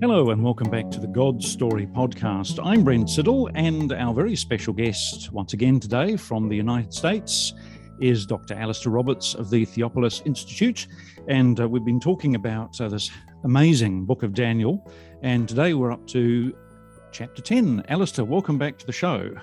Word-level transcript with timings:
Hello, 0.00 0.30
and 0.30 0.44
welcome 0.44 0.70
back 0.70 0.92
to 0.92 1.00
the 1.00 1.08
God 1.08 1.42
Story 1.42 1.84
podcast. 1.84 2.64
I'm 2.64 2.84
Brent 2.84 3.08
Siddle, 3.08 3.50
and 3.56 3.92
our 3.92 4.14
very 4.14 4.36
special 4.36 4.72
guest, 4.72 5.32
once 5.32 5.54
again 5.54 5.80
today 5.80 6.16
from 6.16 6.48
the 6.48 6.54
United 6.54 6.94
States, 6.94 7.52
is 8.00 8.24
Dr. 8.24 8.54
Alistair 8.54 8.92
Roberts 8.92 9.34
of 9.34 9.50
the 9.50 9.66
Theopolis 9.66 10.24
Institute. 10.24 10.86
And 11.26 11.58
uh, 11.58 11.68
we've 11.68 11.84
been 11.84 11.98
talking 11.98 12.36
about 12.36 12.80
uh, 12.80 12.88
this 12.88 13.10
amazing 13.42 14.04
book 14.04 14.22
of 14.22 14.34
Daniel. 14.34 14.88
And 15.22 15.48
today 15.48 15.74
we're 15.74 15.90
up 15.90 16.06
to 16.08 16.56
chapter 17.10 17.42
10. 17.42 17.82
Alistair, 17.88 18.24
welcome 18.24 18.56
back 18.56 18.78
to 18.78 18.86
the 18.86 18.92
show. 18.92 19.34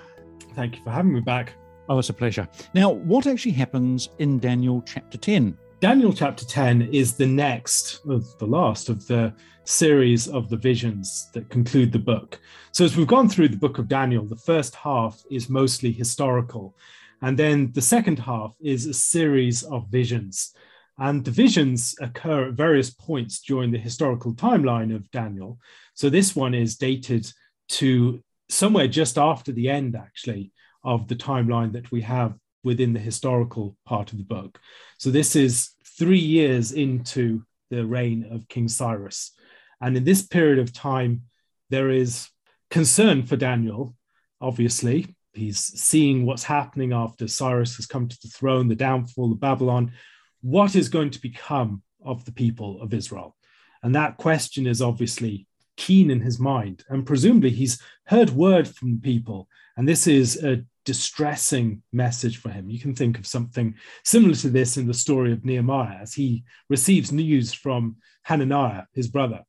Thank 0.54 0.78
you 0.78 0.84
for 0.84 0.90
having 0.90 1.12
me 1.12 1.20
back. 1.20 1.52
Oh, 1.90 1.98
it's 1.98 2.08
a 2.08 2.14
pleasure. 2.14 2.48
Now, 2.72 2.88
what 2.88 3.26
actually 3.26 3.52
happens 3.52 4.08
in 4.20 4.38
Daniel 4.38 4.82
chapter 4.86 5.18
10? 5.18 5.58
Daniel 5.80 6.14
chapter 6.14 6.46
10 6.46 6.88
is 6.92 7.12
the 7.12 7.26
next 7.26 8.00
of 8.06 8.38
the 8.38 8.46
last 8.46 8.88
of 8.88 9.06
the 9.06 9.34
series 9.66 10.28
of 10.28 10.48
the 10.48 10.56
visions 10.56 11.28
that 11.34 11.50
conclude 11.50 11.92
the 11.92 11.98
book. 11.98 12.40
So, 12.72 12.84
as 12.84 12.96
we've 12.96 13.06
gone 13.06 13.28
through 13.28 13.48
the 13.48 13.56
book 13.56 13.78
of 13.78 13.88
Daniel, 13.88 14.24
the 14.24 14.36
first 14.36 14.74
half 14.74 15.22
is 15.30 15.48
mostly 15.48 15.92
historical. 15.92 16.76
And 17.22 17.38
then 17.38 17.72
the 17.72 17.82
second 17.82 18.18
half 18.18 18.54
is 18.60 18.86
a 18.86 18.94
series 18.94 19.62
of 19.62 19.88
visions. 19.88 20.54
And 20.98 21.24
the 21.24 21.30
visions 21.30 21.94
occur 22.00 22.48
at 22.48 22.54
various 22.54 22.90
points 22.90 23.40
during 23.40 23.70
the 23.70 23.78
historical 23.78 24.34
timeline 24.34 24.94
of 24.94 25.10
Daniel. 25.10 25.58
So, 25.94 26.08
this 26.08 26.34
one 26.34 26.54
is 26.54 26.76
dated 26.76 27.30
to 27.68 28.22
somewhere 28.48 28.88
just 28.88 29.18
after 29.18 29.52
the 29.52 29.68
end, 29.68 29.96
actually, 29.96 30.52
of 30.84 31.08
the 31.08 31.16
timeline 31.16 31.72
that 31.72 31.90
we 31.90 32.00
have 32.02 32.34
within 32.66 32.92
the 32.92 33.00
historical 33.00 33.76
part 33.86 34.12
of 34.12 34.18
the 34.18 34.24
book. 34.24 34.58
So 34.98 35.10
this 35.10 35.36
is 35.36 35.70
three 35.98 36.18
years 36.18 36.72
into 36.72 37.42
the 37.70 37.86
reign 37.86 38.26
of 38.30 38.48
King 38.48 38.68
Cyrus. 38.68 39.32
And 39.80 39.96
in 39.96 40.04
this 40.04 40.22
period 40.22 40.58
of 40.58 40.72
time, 40.72 41.22
there 41.70 41.90
is 41.90 42.28
concern 42.70 43.24
for 43.24 43.36
Daniel, 43.36 43.94
obviously. 44.40 45.14
He's 45.32 45.58
seeing 45.58 46.24
what's 46.24 46.44
happening 46.44 46.92
after 46.92 47.28
Cyrus 47.28 47.76
has 47.76 47.86
come 47.86 48.08
to 48.08 48.18
the 48.22 48.28
throne, 48.28 48.68
the 48.68 48.74
downfall 48.74 49.32
of 49.32 49.40
Babylon. 49.40 49.92
What 50.40 50.74
is 50.74 50.88
going 50.88 51.10
to 51.10 51.20
become 51.20 51.82
of 52.02 52.24
the 52.24 52.32
people 52.32 52.80
of 52.80 52.94
Israel? 52.94 53.36
And 53.82 53.94
that 53.94 54.16
question 54.16 54.66
is 54.66 54.80
obviously 54.80 55.46
keen 55.76 56.10
in 56.10 56.20
his 56.20 56.38
mind. 56.38 56.84
And 56.88 57.04
presumably, 57.04 57.50
he's 57.50 57.80
heard 58.06 58.30
word 58.30 58.66
from 58.66 59.00
people. 59.00 59.48
And 59.76 59.86
this 59.86 60.06
is 60.06 60.42
a 60.42 60.64
distressing 60.86 61.82
message 61.92 62.38
for 62.38 62.48
him. 62.48 62.70
You 62.70 62.78
can 62.78 62.94
think 62.94 63.18
of 63.18 63.26
something 63.26 63.74
similar 64.04 64.34
to 64.36 64.48
this 64.48 64.78
in 64.78 64.86
the 64.86 64.94
story 64.94 65.32
of 65.32 65.44
Nehemiah 65.44 65.98
as 66.00 66.14
he 66.14 66.44
receives 66.70 67.12
news 67.12 67.52
from 67.52 67.96
Hananiah, 68.22 68.84
his 68.94 69.08
brother. 69.08 69.42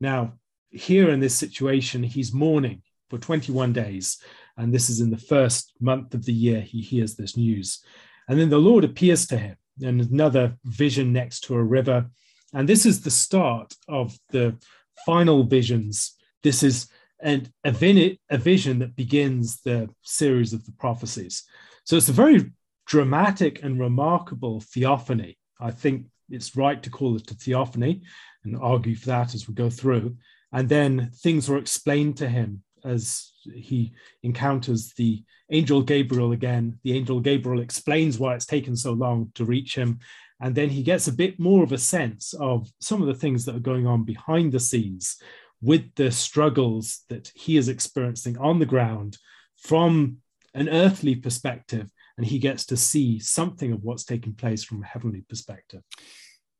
Now, 0.00 0.34
here 0.70 1.10
in 1.10 1.20
this 1.20 1.34
situation, 1.34 2.02
he's 2.02 2.32
mourning 2.32 2.82
for 3.08 3.18
21 3.18 3.72
days. 3.72 4.18
And 4.56 4.72
this 4.72 4.88
is 4.88 5.00
in 5.00 5.10
the 5.10 5.18
first 5.18 5.72
month 5.80 6.14
of 6.14 6.24
the 6.24 6.32
year 6.32 6.60
he 6.60 6.80
hears 6.80 7.16
this 7.16 7.36
news. 7.36 7.82
And 8.28 8.38
then 8.38 8.50
the 8.50 8.58
Lord 8.58 8.84
appears 8.84 9.26
to 9.28 9.36
him 9.36 9.56
in 9.80 10.00
another 10.00 10.56
vision 10.64 11.12
next 11.12 11.40
to 11.44 11.54
a 11.54 11.62
river. 11.62 12.08
And 12.52 12.68
this 12.68 12.86
is 12.86 13.00
the 13.00 13.10
start 13.10 13.74
of 13.88 14.16
the 14.30 14.56
final 15.04 15.44
visions. 15.44 16.16
This 16.42 16.62
is 16.62 16.88
and 17.22 17.52
a, 17.64 17.70
vin- 17.70 18.16
a 18.30 18.38
vision 18.38 18.78
that 18.78 18.96
begins 18.96 19.60
the 19.60 19.88
series 20.02 20.52
of 20.52 20.64
the 20.64 20.72
prophecies. 20.72 21.44
So 21.84 21.96
it's 21.96 22.08
a 22.08 22.12
very 22.12 22.50
dramatic 22.86 23.62
and 23.62 23.78
remarkable 23.78 24.60
theophany. 24.60 25.36
I 25.60 25.70
think 25.70 26.06
it's 26.30 26.56
right 26.56 26.82
to 26.82 26.90
call 26.90 27.16
it 27.16 27.30
a 27.30 27.34
theophany 27.34 28.02
and 28.44 28.56
argue 28.56 28.96
for 28.96 29.06
that 29.06 29.34
as 29.34 29.48
we 29.48 29.54
go 29.54 29.70
through. 29.70 30.16
And 30.52 30.68
then 30.68 31.10
things 31.16 31.48
are 31.48 31.58
explained 31.58 32.16
to 32.18 32.28
him 32.28 32.62
as 32.84 33.32
he 33.54 33.92
encounters 34.22 34.92
the 34.94 35.22
angel 35.50 35.82
Gabriel 35.82 36.32
again. 36.32 36.78
The 36.82 36.96
angel 36.96 37.20
Gabriel 37.20 37.60
explains 37.60 38.18
why 38.18 38.34
it's 38.34 38.46
taken 38.46 38.76
so 38.76 38.92
long 38.92 39.30
to 39.34 39.44
reach 39.44 39.74
him. 39.74 39.98
And 40.40 40.54
then 40.54 40.70
he 40.70 40.82
gets 40.82 41.06
a 41.06 41.12
bit 41.12 41.38
more 41.38 41.62
of 41.62 41.72
a 41.72 41.78
sense 41.78 42.32
of 42.34 42.68
some 42.80 43.02
of 43.02 43.08
the 43.08 43.14
things 43.14 43.44
that 43.44 43.56
are 43.56 43.60
going 43.60 43.86
on 43.86 44.04
behind 44.04 44.52
the 44.52 44.60
scenes 44.60 45.20
with 45.60 45.94
the 45.96 46.10
struggles 46.10 47.00
that 47.10 47.30
he 47.34 47.56
is 47.56 47.68
experiencing 47.68 48.38
on 48.38 48.58
the 48.58 48.66
ground 48.66 49.18
from 49.58 50.16
an 50.54 50.68
earthly 50.68 51.14
perspective, 51.14 51.90
and 52.16 52.26
he 52.26 52.38
gets 52.38 52.64
to 52.66 52.76
see 52.76 53.18
something 53.18 53.72
of 53.72 53.84
what's 53.84 54.04
taking 54.04 54.34
place 54.34 54.64
from 54.64 54.82
a 54.82 54.86
heavenly 54.86 55.22
perspective. 55.28 55.82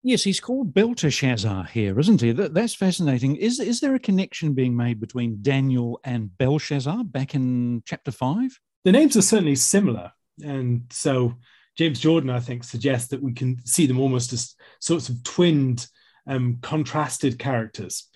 Yes, 0.03 0.23
he's 0.23 0.41
called 0.41 0.73
Belteshazzar 0.73 1.65
here, 1.65 1.99
isn't 2.01 2.23
he? 2.23 2.33
That, 2.33 2.55
that's 2.55 2.75
fascinating. 2.75 3.37
Is, 3.37 3.61
is 3.61 3.81
there 3.81 3.95
a 3.95 4.01
connection 4.01 4.55
being 4.55 4.75
made 4.75 4.99
between 4.99 5.43
Daniel 5.43 6.01
and 6.05 6.37
Belshazzar 6.39 7.05
back 7.05 7.35
in 7.35 7.83
chapter 7.85 8.11
5? 8.11 8.59
The 8.85 8.93
names 8.93 9.17
are 9.17 9.23
certainly 9.23 9.57
similar. 9.57 10.13
And 10.43 10.85
so 10.91 11.35
James 11.77 12.01
Jordan, 12.01 12.31
I 12.31 12.41
think, 12.41 12.65
suggests 12.65 13.09
that 13.09 13.23
we 13.23 13.33
can 13.33 13.65
see 13.67 13.87
them 13.87 14.01
almost 14.01 14.33
as 14.33 14.55
sorts 14.81 15.11
of 15.11 15.23
twinned, 15.23 15.87
um, 16.27 16.59
contrasted 16.63 17.39
characters. 17.39 18.09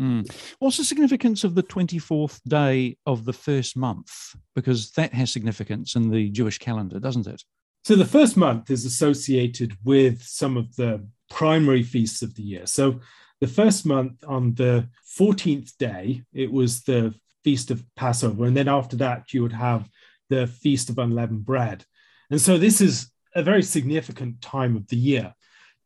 Mm. 0.00 0.28
What's 0.58 0.78
the 0.78 0.84
significance 0.84 1.44
of 1.44 1.54
the 1.54 1.62
24th 1.62 2.40
day 2.48 2.96
of 3.06 3.24
the 3.24 3.32
first 3.32 3.76
month? 3.76 4.10
Because 4.54 4.90
that 4.92 5.12
has 5.14 5.30
significance 5.30 5.94
in 5.94 6.10
the 6.10 6.30
Jewish 6.30 6.58
calendar, 6.58 6.98
doesn't 6.98 7.26
it? 7.26 7.42
So 7.84 7.96
the 7.96 8.04
first 8.04 8.36
month 8.36 8.70
is 8.70 8.84
associated 8.84 9.76
with 9.84 10.22
some 10.22 10.56
of 10.56 10.76
the 10.76 11.04
primary 11.28 11.82
feasts 11.82 12.22
of 12.22 12.34
the 12.36 12.42
year. 12.42 12.66
So 12.66 13.00
the 13.40 13.48
first 13.48 13.84
month 13.84 14.22
on 14.26 14.54
the 14.54 14.88
14th 15.18 15.76
day, 15.78 16.22
it 16.32 16.52
was 16.52 16.82
the 16.82 17.12
feast 17.42 17.72
of 17.72 17.84
Passover. 17.96 18.44
And 18.44 18.56
then 18.56 18.68
after 18.68 18.96
that, 18.98 19.32
you 19.34 19.42
would 19.42 19.52
have 19.52 19.88
the 20.30 20.46
feast 20.46 20.90
of 20.90 20.98
unleavened 20.98 21.44
bread. 21.44 21.84
And 22.30 22.40
so 22.40 22.56
this 22.56 22.80
is 22.80 23.10
a 23.34 23.42
very 23.42 23.62
significant 23.62 24.40
time 24.40 24.76
of 24.76 24.86
the 24.86 24.96
year. 24.96 25.34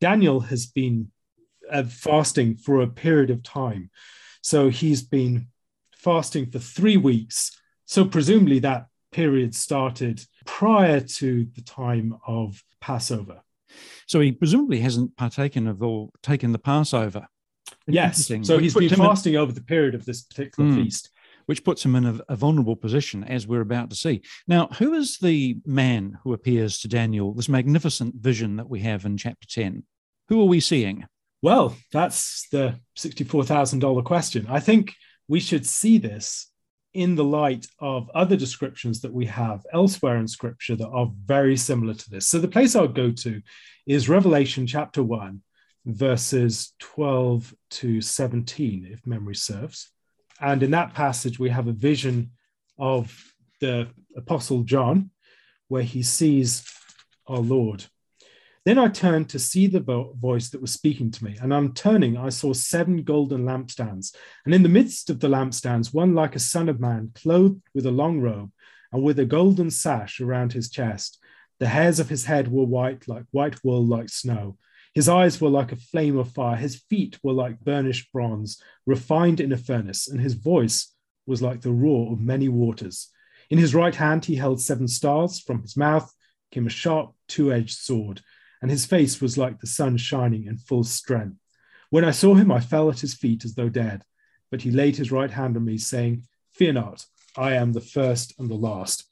Daniel 0.01 0.41
has 0.41 0.67
been 0.67 1.11
uh, 1.73 1.85
fasting 1.85 2.57
for 2.57 2.83
a 2.83 2.87
period 2.87 3.31
of 3.31 3.43
time. 3.43 3.91
So 4.43 4.69
he's 4.69 5.03
been 5.03 5.49
fasting 5.97 6.51
for 6.51 6.59
three 6.59 6.99
weeks. 6.99 7.59
So 7.87 8.05
presumably 8.05 8.59
that 8.61 8.87
period 9.17 9.55
started 9.55 10.23
prior 10.45 11.01
to 11.01 11.47
the 11.55 11.63
time 11.63 12.15
of 12.27 12.63
Passover. 12.83 13.41
So 14.07 14.21
he 14.21 14.31
presumably 14.31 14.81
hasn't 14.81 15.17
partaken 15.17 15.67
of 15.67 15.83
or 15.83 16.11
taken 16.23 16.53
the 16.53 16.59
Passover. 16.59 17.27
Yes. 17.87 18.31
So 18.43 18.59
he's 18.59 18.75
been 18.75 18.91
fasting 18.91 19.33
in, 19.33 19.41
over 19.41 19.53
the 19.53 19.63
period 19.63 19.95
of 19.95 20.05
this 20.05 20.21
particular 20.21 20.69
mm, 20.69 20.85
feast. 20.85 21.09
Which 21.47 21.65
puts 21.65 21.83
him 21.83 21.97
in 21.97 22.05
a, 22.05 22.21
a, 22.29 22.37
vulnerable 22.37 22.77
position, 22.77 23.25
as 23.25 23.47
we're 23.47 23.63
about 23.63 23.89
to 23.91 23.97
see. 23.97 24.21
Now, 24.47 24.67
who 24.79 24.93
is 24.93 25.17
the 25.19 25.57
man 25.65 26.19
who 26.23 26.35
appears 26.35 26.79
to 26.81 26.89
Daniel, 26.89 27.33
this 27.33 27.49
magnificent 27.49 28.17
vision 28.17 28.57
that 28.57 28.69
we 28.69 28.81
have 28.81 29.07
in 29.07 29.17
chapter 29.17 29.49
10? 29.49 29.85
Who 30.29 30.43
are 30.43 30.47
we 30.47 30.61
seeing? 30.61 31.07
Well, 31.41 31.75
that's 31.91 32.49
the 32.51 32.81
$64,000 32.99 34.05
question. 34.05 34.47
I 34.51 34.61
think 34.61 34.93
we 35.27 35.41
should 35.41 35.65
see 35.65 35.97
this 35.99 36.51
in 36.97 37.15
the 37.15 37.25
light 37.25 37.67
of 37.79 38.11
other 38.15 38.37
descriptions 38.37 39.03
that 39.03 39.13
we 39.13 39.27
have 39.27 39.67
elsewhere 39.73 40.17
in 40.17 40.27
scripture 40.27 40.75
that 40.77 40.89
are 40.89 41.11
very 41.25 41.57
similar 41.57 41.95
to 41.95 42.11
this. 42.11 42.27
So 42.27 42.39
the 42.39 42.49
place 42.49 42.75
I'll 42.75 42.89
go 42.89 43.11
to 43.11 43.43
is 43.87 44.09
Revelation 44.09 44.67
chapter 44.67 45.03
1, 45.03 45.43
verses 45.85 46.73
12 46.79 47.55
to 47.71 48.01
17, 48.01 48.89
if 48.91 49.07
memory 49.07 49.35
serves. 49.35 49.91
And 50.41 50.63
in 50.63 50.71
that 50.71 50.95
passage, 50.95 51.39
we 51.39 51.51
have 51.51 51.69
a 51.69 51.73
vision 51.73 52.31
of 52.79 53.15
the 53.61 53.89
Apostle 54.17 54.63
John, 54.63 55.11
where 55.69 55.83
he 55.83 56.03
sees 56.03 56.65
our 57.27 57.39
Lord. 57.39 57.85
Then 58.67 58.79
I 58.79 58.89
turned 58.89 59.29
to 59.29 59.39
see 59.39 59.69
the 59.69 59.79
vo- 59.79 60.13
voice 60.19 60.49
that 60.49 60.61
was 60.61 60.73
speaking 60.73 61.13
to 61.13 61.25
me. 61.25 61.39
And 61.41 61.53
on 61.53 61.73
turning, 61.73 62.17
I 62.17 62.31
saw 62.31 62.53
seven 62.53 63.05
golden 63.05 63.45
lampstands. 63.45 64.13
And 64.45 64.53
in 64.53 64.65
the 64.65 64.69
midst 64.69 65.09
of 65.09 65.21
the 65.21 65.29
lampstands, 65.29 65.95
one 65.95 66.17
like 66.17 66.35
a 66.35 66.41
son 66.41 66.69
of 66.69 66.81
man, 66.81 67.13
clothed 67.15 67.63
with 67.77 67.87
a 67.87 67.93
long 67.93 68.21
robe 68.21 68.51
and 68.91 69.05
with 69.05 69.21
a 69.21 69.25
golden 69.25 69.71
sash 69.71 70.21
around 70.21 70.53
his 70.53 70.69
chest. 70.69 71.21
The 71.61 71.69
hairs 71.69 72.01
of 72.01 72.09
his 72.09 72.25
head 72.25 72.49
were 72.49 72.65
white, 72.65 73.07
like 73.07 73.23
white 73.31 73.63
wool, 73.63 73.87
like 73.87 74.09
snow. 74.09 74.59
His 74.95 75.09
eyes 75.09 75.41
were 75.41 75.49
like 75.49 75.71
a 75.71 75.77
flame 75.77 76.19
of 76.19 76.33
fire. 76.33 76.57
His 76.57 76.83
feet 76.91 77.21
were 77.23 77.35
like 77.35 77.61
burnished 77.61 78.13
bronze, 78.13 78.61
refined 78.85 79.39
in 79.39 79.53
a 79.53 79.57
furnace. 79.57 80.09
And 80.09 80.21
his 80.21 80.35
voice 80.35 80.93
was 81.25 81.41
like 81.41 81.61
the 81.61 81.73
roar 81.73 82.13
of 82.13 82.21
many 82.21 82.49
waters. 82.49 83.11
In 83.49 83.59
his 83.59 83.77
right 83.77 83.95
hand, 83.95 84.25
he 84.25 84.35
held 84.35 84.61
seven 84.61 84.89
stars. 84.89 85.39
From 85.39 85.63
his 85.63 85.77
mouth 85.77 86.13
came 86.51 86.67
a 86.67 86.71
sharp, 86.71 87.13
two 87.29 87.53
edged 87.53 87.79
sword 87.79 88.23
and 88.63 88.71
his 88.71 88.87
face 88.87 89.21
was 89.21 89.37
like 89.37 89.61
the 89.61 89.67
sun 89.67 89.97
shining 89.97 90.47
in 90.47 90.57
full 90.57 90.85
strength. 90.85 91.37
When 91.91 92.05
I 92.05 92.11
saw 92.11 92.35
him, 92.35 92.51
I 92.51 92.61
fell 92.61 92.91
at 92.91 93.01
his 93.01 93.15
feet 93.15 93.45
as 93.45 93.55
though 93.55 93.69
dead. 93.69 94.03
But 94.51 94.63
he 94.63 94.71
laid 94.71 94.97
his 94.97 95.13
right 95.13 95.31
hand 95.31 95.57
on 95.57 95.65
me, 95.65 95.79
saying, 95.79 96.23
Fear 96.53 96.75
not, 96.75 97.05
I 97.37 97.55
am 97.55 97.73
the 97.73 97.81
first 97.81 98.35
and 98.39 98.49
the 98.49 98.55
last. 98.55 99.05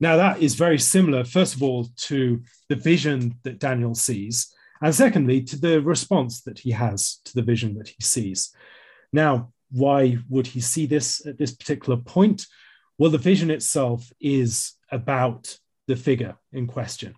Now, 0.00 0.16
that 0.16 0.42
is 0.42 0.54
very 0.54 0.78
similar, 0.78 1.24
first 1.24 1.54
of 1.54 1.62
all, 1.62 1.88
to 2.08 2.42
the 2.68 2.76
vision 2.76 3.36
that 3.44 3.60
Daniel 3.60 3.94
sees, 3.94 4.52
and 4.82 4.94
secondly, 4.94 5.42
to 5.44 5.58
the 5.58 5.80
response 5.80 6.42
that 6.42 6.58
he 6.58 6.72
has 6.72 7.20
to 7.24 7.34
the 7.34 7.42
vision 7.42 7.74
that 7.78 7.88
he 7.88 8.02
sees. 8.02 8.52
Now, 9.12 9.52
why 9.70 10.18
would 10.28 10.48
he 10.48 10.60
see 10.60 10.86
this 10.86 11.24
at 11.26 11.38
this 11.38 11.54
particular 11.54 11.96
point? 11.96 12.46
Well, 12.98 13.10
the 13.10 13.18
vision 13.18 13.50
itself 13.50 14.12
is 14.20 14.74
about 14.90 15.56
the 15.86 15.96
figure 15.96 16.36
in 16.52 16.66
question. 16.66 17.14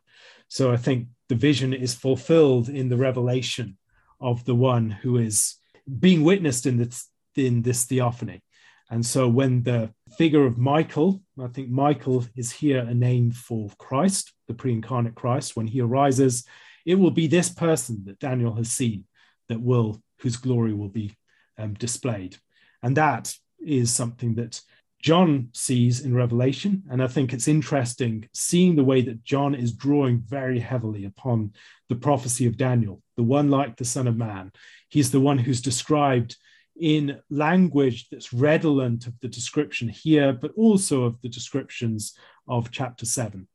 So 0.48 0.70
I 0.70 0.76
think 0.76 1.08
the 1.28 1.34
vision 1.34 1.72
is 1.72 1.94
fulfilled 1.94 2.68
in 2.68 2.88
the 2.88 2.96
revelation 2.96 3.76
of 4.20 4.44
the 4.44 4.54
one 4.54 4.90
who 4.90 5.18
is 5.18 5.56
being 6.00 6.24
witnessed 6.24 6.66
in 6.66 6.76
this, 6.76 7.08
in 7.34 7.62
this 7.62 7.84
theophany. 7.84 8.42
And 8.90 9.04
so 9.04 9.28
when 9.28 9.62
the 9.62 9.90
figure 10.16 10.46
of 10.46 10.58
Michael, 10.58 11.20
I 11.42 11.48
think 11.48 11.68
Michael 11.68 12.24
is 12.36 12.52
here 12.52 12.78
a 12.78 12.94
name 12.94 13.32
for 13.32 13.68
Christ, 13.78 14.32
the 14.46 14.54
pre 14.54 14.72
incarnate 14.72 15.16
Christ, 15.16 15.56
when 15.56 15.66
he 15.66 15.80
arises, 15.80 16.46
it 16.84 16.94
will 16.94 17.10
be 17.10 17.26
this 17.26 17.48
person 17.48 18.04
that 18.06 18.20
Daniel 18.20 18.54
has 18.54 18.70
seen 18.70 19.04
that 19.48 19.60
will, 19.60 20.00
whose 20.20 20.36
glory 20.36 20.72
will 20.72 20.88
be 20.88 21.16
um, 21.58 21.74
displayed. 21.74 22.36
And 22.82 22.96
that 22.96 23.34
is 23.58 23.92
something 23.92 24.36
that 24.36 24.60
John 25.06 25.50
sees 25.52 26.00
in 26.00 26.16
Revelation. 26.16 26.82
And 26.90 27.00
I 27.00 27.06
think 27.06 27.32
it's 27.32 27.46
interesting 27.46 28.28
seeing 28.34 28.74
the 28.74 28.82
way 28.82 29.02
that 29.02 29.22
John 29.22 29.54
is 29.54 29.70
drawing 29.70 30.18
very 30.26 30.58
heavily 30.58 31.04
upon 31.04 31.52
the 31.88 31.94
prophecy 31.94 32.44
of 32.48 32.56
Daniel, 32.56 33.00
the 33.16 33.22
one 33.22 33.48
like 33.48 33.76
the 33.76 33.84
Son 33.84 34.08
of 34.08 34.16
Man. 34.16 34.50
He's 34.88 35.12
the 35.12 35.20
one 35.20 35.38
who's 35.38 35.60
described 35.60 36.36
in 36.74 37.20
language 37.30 38.08
that's 38.10 38.32
redolent 38.32 39.06
of 39.06 39.14
the 39.20 39.28
description 39.28 39.88
here, 39.88 40.32
but 40.32 40.50
also 40.56 41.04
of 41.04 41.22
the 41.22 41.28
descriptions 41.28 42.14
of 42.48 42.72
chapter 42.72 43.06
7. 43.06 43.46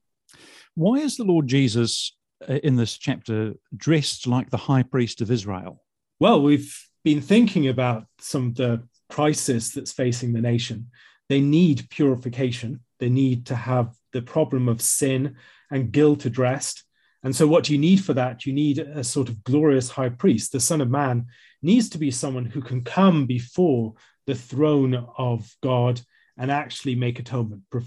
Why 0.75 0.99
is 0.99 1.17
the 1.17 1.25
Lord 1.25 1.47
Jesus 1.47 2.15
uh, 2.47 2.59
in 2.63 2.77
this 2.77 2.97
chapter 2.97 3.55
dressed 3.75 4.25
like 4.25 4.51
the 4.51 4.55
high 4.55 4.83
priest 4.83 5.19
of 5.19 5.29
Israel? 5.29 5.83
Well, 6.17 6.41
we've 6.41 6.73
been 7.03 7.19
thinking 7.19 7.67
about 7.67 8.05
some 8.21 8.47
of 8.47 8.55
the 8.55 8.87
crisis 9.09 9.73
that's 9.73 9.91
facing 9.91 10.31
the 10.31 10.39
nation. 10.39 10.87
They 11.31 11.39
need 11.39 11.89
purification, 11.89 12.81
they 12.99 13.07
need 13.07 13.45
to 13.45 13.55
have 13.55 13.95
the 14.11 14.21
problem 14.21 14.67
of 14.67 14.81
sin 14.81 15.37
and 15.71 15.89
guilt 15.89 16.25
addressed. 16.25 16.83
And 17.23 17.33
so, 17.33 17.47
what 17.47 17.63
do 17.63 17.71
you 17.71 17.79
need 17.79 18.03
for 18.03 18.13
that, 18.15 18.45
you 18.45 18.51
need 18.51 18.79
a 18.79 19.01
sort 19.01 19.29
of 19.29 19.41
glorious 19.45 19.89
high 19.89 20.09
priest. 20.09 20.51
The 20.51 20.59
Son 20.59 20.81
of 20.81 20.89
Man 20.89 21.27
needs 21.61 21.87
to 21.91 21.97
be 21.97 22.11
someone 22.11 22.43
who 22.43 22.59
can 22.59 22.83
come 22.83 23.27
before 23.27 23.93
the 24.27 24.35
throne 24.35 25.07
of 25.17 25.49
God 25.63 26.01
and 26.37 26.51
actually 26.51 26.95
make 26.95 27.17
atonement, 27.17 27.61
pre- 27.71 27.85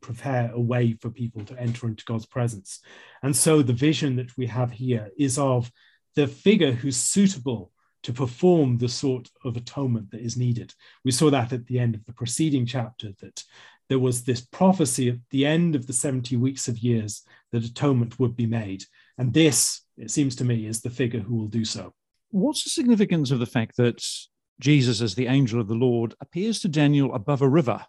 prepare 0.00 0.50
a 0.52 0.60
way 0.60 0.94
for 0.94 1.10
people 1.10 1.44
to 1.44 1.60
enter 1.60 1.86
into 1.86 2.04
God's 2.04 2.26
presence. 2.26 2.80
And 3.22 3.36
so, 3.36 3.62
the 3.62 3.72
vision 3.72 4.16
that 4.16 4.36
we 4.36 4.46
have 4.46 4.72
here 4.72 5.10
is 5.16 5.38
of 5.38 5.70
the 6.16 6.26
figure 6.26 6.72
who's 6.72 6.96
suitable 6.96 7.70
to 8.02 8.12
perform 8.12 8.78
the 8.78 8.88
sort 8.88 9.30
of 9.44 9.56
atonement 9.56 10.10
that 10.10 10.20
is 10.20 10.36
needed. 10.36 10.74
We 11.04 11.10
saw 11.10 11.30
that 11.30 11.52
at 11.52 11.66
the 11.66 11.78
end 11.78 11.94
of 11.94 12.04
the 12.06 12.12
preceding 12.12 12.66
chapter, 12.66 13.10
that 13.20 13.44
there 13.88 13.98
was 13.98 14.22
this 14.22 14.40
prophecy 14.40 15.10
at 15.10 15.16
the 15.30 15.44
end 15.44 15.74
of 15.74 15.86
the 15.86 15.92
70 15.92 16.36
weeks 16.36 16.68
of 16.68 16.78
years 16.78 17.22
that 17.52 17.64
atonement 17.64 18.18
would 18.18 18.36
be 18.36 18.46
made. 18.46 18.84
And 19.18 19.34
this, 19.34 19.82
it 19.98 20.10
seems 20.10 20.36
to 20.36 20.44
me, 20.44 20.66
is 20.66 20.80
the 20.80 20.90
figure 20.90 21.20
who 21.20 21.36
will 21.36 21.48
do 21.48 21.64
so. 21.64 21.92
What's 22.30 22.62
the 22.62 22.70
significance 22.70 23.32
of 23.32 23.40
the 23.40 23.46
fact 23.46 23.76
that 23.76 24.06
Jesus, 24.60 25.00
as 25.00 25.14
the 25.14 25.26
angel 25.26 25.60
of 25.60 25.66
the 25.66 25.74
Lord, 25.74 26.14
appears 26.20 26.60
to 26.60 26.68
Daniel 26.68 27.12
above 27.14 27.42
a 27.42 27.48
river? 27.48 27.84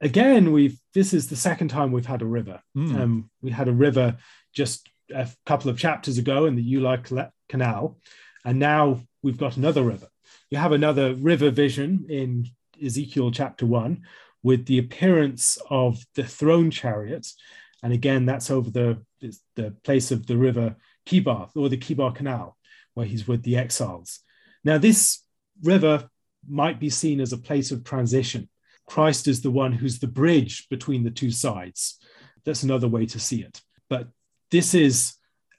Again, 0.00 0.52
we've 0.52 0.78
this 0.92 1.14
is 1.14 1.28
the 1.28 1.36
second 1.36 1.68
time 1.68 1.92
we've 1.92 2.04
had 2.04 2.22
a 2.22 2.26
river. 2.26 2.60
Mm. 2.76 3.00
Um, 3.00 3.30
we 3.40 3.50
had 3.50 3.68
a 3.68 3.72
river 3.72 4.16
just 4.52 4.90
a 5.14 5.28
couple 5.46 5.70
of 5.70 5.78
chapters 5.78 6.18
ago 6.18 6.46
in 6.46 6.56
the 6.56 6.74
Ulai 6.74 7.30
Canal, 7.48 7.98
and 8.44 8.58
now 8.58 9.00
we've 9.26 9.36
got 9.36 9.56
another 9.56 9.82
river. 9.82 10.06
You 10.50 10.58
have 10.58 10.70
another 10.70 11.12
river 11.16 11.50
vision 11.50 12.06
in 12.08 12.46
Ezekiel 12.82 13.32
chapter 13.32 13.66
one 13.66 14.02
with 14.44 14.66
the 14.66 14.78
appearance 14.78 15.58
of 15.68 15.98
the 16.14 16.22
throne 16.22 16.70
chariot. 16.70 17.26
And 17.82 17.92
again, 17.92 18.24
that's 18.24 18.52
over 18.52 18.70
the, 18.70 19.02
the 19.56 19.72
place 19.82 20.12
of 20.12 20.28
the 20.28 20.36
river 20.36 20.76
Kebar 21.06 21.50
or 21.56 21.68
the 21.68 21.76
Kebar 21.76 22.14
Canal, 22.14 22.56
where 22.94 23.04
he's 23.04 23.26
with 23.26 23.42
the 23.42 23.56
exiles. 23.56 24.20
Now, 24.62 24.78
this 24.78 25.24
river 25.64 26.08
might 26.48 26.78
be 26.78 26.90
seen 26.90 27.20
as 27.20 27.32
a 27.32 27.38
place 27.38 27.72
of 27.72 27.82
transition. 27.82 28.48
Christ 28.86 29.26
is 29.26 29.42
the 29.42 29.50
one 29.50 29.72
who's 29.72 29.98
the 29.98 30.06
bridge 30.06 30.68
between 30.70 31.02
the 31.02 31.10
two 31.10 31.32
sides. 31.32 31.98
That's 32.44 32.62
another 32.62 32.86
way 32.86 33.06
to 33.06 33.18
see 33.18 33.42
it. 33.42 33.60
But 33.90 34.06
this 34.52 34.72
is 34.72 35.14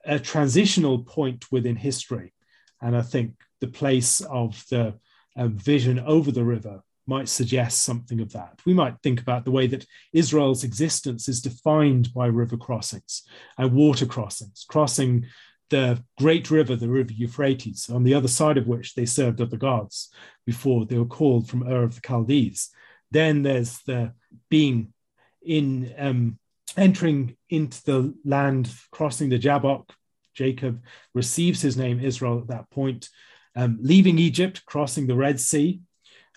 a 0.06 0.20
transitional 0.20 1.00
point 1.00 1.52
within 1.52 1.75
history. 1.75 2.34
And 2.81 2.96
I 2.96 3.02
think 3.02 3.34
the 3.62 3.68
place 3.68 4.21
of 4.21 4.63
the 4.69 4.95
uh, 5.36 5.48
vision 5.48 6.00
over 6.00 6.31
the 6.31 6.44
river 6.44 6.81
might 7.07 7.30
suggest 7.30 7.83
something 7.83 8.19
of 8.19 8.33
that. 8.33 8.59
We 8.65 8.74
might 8.74 9.00
think 9.01 9.21
about 9.21 9.45
the 9.45 9.51
way 9.51 9.65
that 9.68 9.86
Israel's 10.12 10.63
existence 10.63 11.30
is 11.30 11.42
defined 11.42 12.13
by 12.13 12.27
river 12.27 12.57
crossings 12.57 13.24
and 13.57 13.71
water 13.71 14.06
crossings, 14.06 14.65
crossing 14.68 15.25
the 15.69 16.04
great 16.18 16.51
river, 16.51 16.75
the 16.75 16.89
river 16.89 17.13
Euphrates, 17.13 17.89
on 17.89 18.04
the 18.04 18.13
other 18.13 18.27
side 18.27 18.57
of 18.57 18.68
which 18.68 18.94
they 18.94 19.06
served 19.06 19.42
other 19.42 19.57
gods 19.57 20.10
before 20.45 20.86
they 20.86 20.98
were 20.98 21.06
called 21.06 21.48
from 21.50 21.68
Ur 21.68 21.83
of 21.83 21.95
the 21.95 22.01
Chaldees. 22.06 22.69
Then 23.12 23.42
there's 23.44 23.80
the 23.80 24.13
being 24.50 24.94
in 25.42 25.94
um, 25.98 26.39
entering 26.75 27.38
into 27.50 27.83
the 27.86 28.13
land, 28.25 28.69
crossing 28.92 29.30
the 29.30 29.39
Jabbok. 29.39 29.89
Jacob 30.33 30.83
receives 31.13 31.62
his 31.62 31.77
name 31.77 32.00
Israel 32.00 32.39
at 32.39 32.48
that 32.48 32.69
point 32.69 33.10
um, 33.57 33.80
leaving 33.81 34.19
Egypt, 34.19 34.63
crossing 34.65 35.07
the 35.07 35.15
Red 35.15 35.39
Sea, 35.39 35.81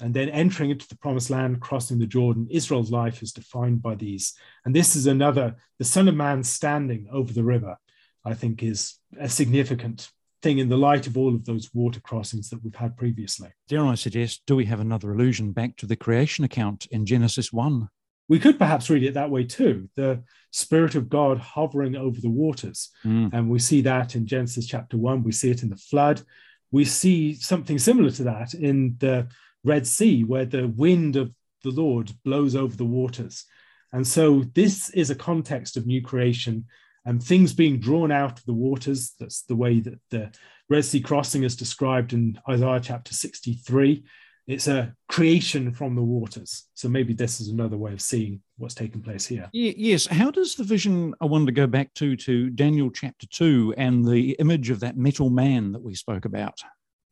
and 0.00 0.14
then 0.14 0.30
entering 0.30 0.70
into 0.70 0.88
the 0.88 0.96
promised 0.96 1.28
land, 1.28 1.60
crossing 1.60 1.98
the 1.98 2.06
Jordan. 2.06 2.48
Israel's 2.50 2.90
life 2.90 3.22
is 3.22 3.32
defined 3.32 3.82
by 3.82 3.94
these. 3.94 4.32
And 4.64 4.74
this 4.74 4.96
is 4.96 5.06
another, 5.06 5.56
the 5.78 5.84
Son 5.84 6.08
of 6.08 6.14
Man 6.14 6.42
standing 6.42 7.06
over 7.12 7.32
the 7.32 7.44
river, 7.44 7.76
I 8.24 8.32
think 8.32 8.62
is 8.62 8.94
a 9.20 9.28
significant 9.28 10.08
thing 10.42 10.58
in 10.58 10.70
the 10.70 10.78
light 10.78 11.06
of 11.06 11.18
all 11.18 11.34
of 11.34 11.44
those 11.44 11.68
water 11.74 12.00
crossings 12.00 12.48
that 12.48 12.64
we've 12.64 12.74
had 12.74 12.96
previously. 12.96 13.50
Dare 13.68 13.84
I 13.84 13.94
suggest, 13.94 14.42
do 14.46 14.56
we 14.56 14.64
have 14.64 14.80
another 14.80 15.12
allusion 15.12 15.52
back 15.52 15.76
to 15.76 15.86
the 15.86 15.96
creation 15.96 16.46
account 16.46 16.86
in 16.86 17.04
Genesis 17.04 17.52
1? 17.52 17.86
We 18.30 18.38
could 18.38 18.58
perhaps 18.58 18.88
read 18.88 19.02
it 19.02 19.14
that 19.14 19.30
way 19.30 19.44
too 19.44 19.90
the 19.96 20.22
Spirit 20.52 20.94
of 20.94 21.10
God 21.10 21.38
hovering 21.38 21.96
over 21.96 22.20
the 22.20 22.30
waters. 22.30 22.90
Mm. 23.04 23.30
And 23.34 23.50
we 23.50 23.58
see 23.58 23.82
that 23.82 24.14
in 24.14 24.26
Genesis 24.26 24.66
chapter 24.66 24.96
1, 24.96 25.22
we 25.22 25.32
see 25.32 25.50
it 25.50 25.62
in 25.62 25.68
the 25.68 25.76
flood 25.76 26.22
we 26.72 26.84
see 26.84 27.34
something 27.34 27.78
similar 27.78 28.10
to 28.10 28.24
that 28.24 28.54
in 28.54 28.96
the 28.98 29.28
Red 29.64 29.86
Sea, 29.86 30.24
where 30.24 30.44
the 30.44 30.68
wind 30.68 31.16
of 31.16 31.34
the 31.62 31.70
Lord 31.70 32.10
blows 32.24 32.56
over 32.56 32.76
the 32.76 32.84
waters. 32.84 33.44
And 33.92 34.06
so 34.06 34.44
this 34.54 34.90
is 34.90 35.10
a 35.10 35.14
context 35.14 35.76
of 35.76 35.86
new 35.86 36.00
creation 36.00 36.64
and 37.04 37.22
things 37.22 37.52
being 37.52 37.80
drawn 37.80 38.12
out 38.12 38.38
of 38.38 38.44
the 38.44 38.54
waters. 38.54 39.14
That's 39.18 39.42
the 39.42 39.56
way 39.56 39.80
that 39.80 39.98
the 40.10 40.30
Red 40.68 40.84
Sea 40.84 41.00
crossing 41.00 41.42
is 41.42 41.56
described 41.56 42.12
in 42.12 42.38
Isaiah 42.48 42.80
chapter 42.80 43.12
63. 43.12 44.04
It's 44.50 44.66
a 44.66 44.92
creation 45.08 45.70
from 45.70 45.94
the 45.94 46.02
waters. 46.02 46.64
So 46.74 46.88
maybe 46.88 47.14
this 47.14 47.40
is 47.40 47.50
another 47.50 47.76
way 47.76 47.92
of 47.92 48.00
seeing 48.00 48.42
what's 48.58 48.74
taking 48.74 49.00
place 49.00 49.24
here. 49.24 49.48
Yes. 49.52 50.06
How 50.06 50.32
does 50.32 50.56
the 50.56 50.64
vision, 50.64 51.14
I 51.20 51.26
wanted 51.26 51.46
to 51.46 51.52
go 51.52 51.68
back 51.68 51.94
to, 51.94 52.16
to 52.16 52.50
Daniel 52.50 52.90
chapter 52.90 53.28
2 53.28 53.74
and 53.76 54.04
the 54.04 54.32
image 54.40 54.70
of 54.70 54.80
that 54.80 54.96
metal 54.96 55.30
man 55.30 55.70
that 55.70 55.82
we 55.82 55.94
spoke 55.94 56.24
about? 56.24 56.58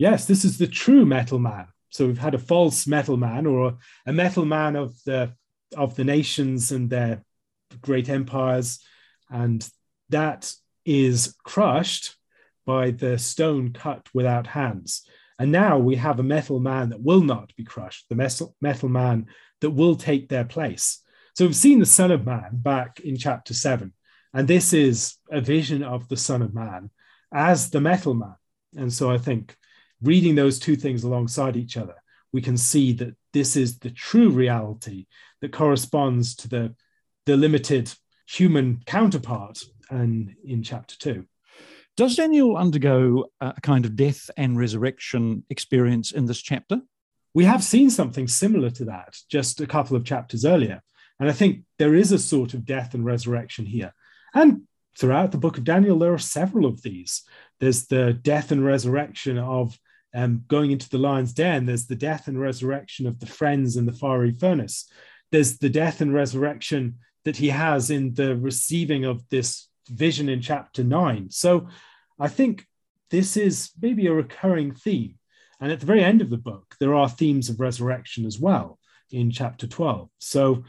Yes, 0.00 0.26
this 0.26 0.44
is 0.44 0.58
the 0.58 0.66
true 0.66 1.06
metal 1.06 1.38
man. 1.38 1.68
So 1.90 2.06
we've 2.06 2.18
had 2.18 2.34
a 2.34 2.38
false 2.40 2.88
metal 2.88 3.16
man 3.16 3.46
or 3.46 3.78
a 4.04 4.12
metal 4.12 4.44
man 4.44 4.74
of 4.74 5.00
the 5.04 5.32
of 5.76 5.94
the 5.94 6.04
nations 6.04 6.72
and 6.72 6.90
their 6.90 7.22
great 7.82 8.08
empires, 8.08 8.80
and 9.30 9.68
that 10.08 10.52
is 10.84 11.34
crushed 11.44 12.16
by 12.66 12.90
the 12.90 13.18
stone 13.18 13.72
cut 13.72 14.08
without 14.12 14.46
hands. 14.46 15.06
And 15.38 15.52
now 15.52 15.78
we 15.78 15.96
have 15.96 16.18
a 16.18 16.24
metal 16.24 16.58
man 16.58 16.88
that 16.90 17.00
will 17.00 17.22
not 17.22 17.54
be 17.56 17.64
crushed, 17.64 18.08
the 18.08 18.16
metal, 18.16 18.56
metal 18.60 18.88
man 18.88 19.26
that 19.60 19.70
will 19.70 19.94
take 19.94 20.28
their 20.28 20.44
place. 20.44 21.00
So 21.34 21.44
we've 21.44 21.54
seen 21.54 21.78
the 21.78 21.86
Son 21.86 22.10
of 22.10 22.26
Man 22.26 22.50
back 22.52 23.00
in 23.00 23.16
chapter 23.16 23.54
seven. 23.54 23.92
And 24.34 24.48
this 24.48 24.72
is 24.72 25.16
a 25.30 25.40
vision 25.40 25.82
of 25.82 26.08
the 26.08 26.16
Son 26.16 26.42
of 26.42 26.54
Man 26.54 26.90
as 27.32 27.70
the 27.70 27.80
metal 27.80 28.14
man. 28.14 28.34
And 28.76 28.92
so 28.92 29.10
I 29.10 29.18
think 29.18 29.56
reading 30.02 30.34
those 30.34 30.58
two 30.58 30.76
things 30.76 31.04
alongside 31.04 31.56
each 31.56 31.76
other, 31.76 31.94
we 32.32 32.42
can 32.42 32.56
see 32.56 32.92
that 32.94 33.16
this 33.32 33.56
is 33.56 33.78
the 33.78 33.90
true 33.90 34.30
reality 34.30 35.06
that 35.40 35.52
corresponds 35.52 36.34
to 36.36 36.48
the, 36.48 36.74
the 37.26 37.36
limited 37.36 37.92
human 38.28 38.82
counterpart 38.84 39.60
and 39.90 40.34
in 40.44 40.62
chapter 40.62 40.96
two. 40.98 41.26
Does 41.98 42.14
Daniel 42.14 42.56
undergo 42.56 43.24
a 43.40 43.60
kind 43.60 43.84
of 43.84 43.96
death 43.96 44.30
and 44.36 44.56
resurrection 44.56 45.42
experience 45.50 46.12
in 46.12 46.26
this 46.26 46.40
chapter? 46.40 46.80
We 47.34 47.44
have 47.46 47.64
seen 47.64 47.90
something 47.90 48.28
similar 48.28 48.70
to 48.70 48.84
that 48.84 49.16
just 49.28 49.60
a 49.60 49.66
couple 49.66 49.96
of 49.96 50.04
chapters 50.04 50.44
earlier. 50.44 50.80
And 51.18 51.28
I 51.28 51.32
think 51.32 51.64
there 51.80 51.96
is 51.96 52.12
a 52.12 52.18
sort 52.20 52.54
of 52.54 52.64
death 52.64 52.94
and 52.94 53.04
resurrection 53.04 53.66
here. 53.66 53.92
And 54.32 54.62
throughout 54.96 55.32
the 55.32 55.38
book 55.38 55.58
of 55.58 55.64
Daniel, 55.64 55.98
there 55.98 56.14
are 56.14 56.18
several 56.18 56.66
of 56.66 56.82
these. 56.82 57.24
There's 57.58 57.86
the 57.86 58.12
death 58.12 58.52
and 58.52 58.64
resurrection 58.64 59.36
of 59.36 59.76
um, 60.14 60.44
going 60.46 60.70
into 60.70 60.88
the 60.88 60.98
lion's 60.98 61.32
den, 61.32 61.66
there's 61.66 61.88
the 61.88 61.96
death 61.96 62.28
and 62.28 62.40
resurrection 62.40 63.08
of 63.08 63.18
the 63.18 63.26
friends 63.26 63.76
in 63.76 63.86
the 63.86 63.92
fiery 63.92 64.30
furnace. 64.30 64.88
There's 65.32 65.58
the 65.58 65.68
death 65.68 66.00
and 66.00 66.14
resurrection 66.14 66.98
that 67.24 67.38
he 67.38 67.48
has 67.48 67.90
in 67.90 68.14
the 68.14 68.36
receiving 68.36 69.04
of 69.04 69.28
this 69.30 69.68
vision 69.88 70.28
in 70.28 70.40
chapter 70.40 70.84
nine. 70.84 71.30
So 71.30 71.68
I 72.18 72.28
think 72.28 72.66
this 73.10 73.36
is 73.36 73.70
maybe 73.80 74.06
a 74.06 74.12
recurring 74.12 74.74
theme. 74.74 75.14
And 75.60 75.72
at 75.72 75.80
the 75.80 75.86
very 75.86 76.02
end 76.02 76.20
of 76.20 76.30
the 76.30 76.36
book, 76.36 76.74
there 76.78 76.94
are 76.94 77.08
themes 77.08 77.48
of 77.48 77.60
resurrection 77.60 78.26
as 78.26 78.38
well 78.38 78.78
in 79.10 79.30
chapter 79.30 79.66
12. 79.66 80.08
So 80.18 80.64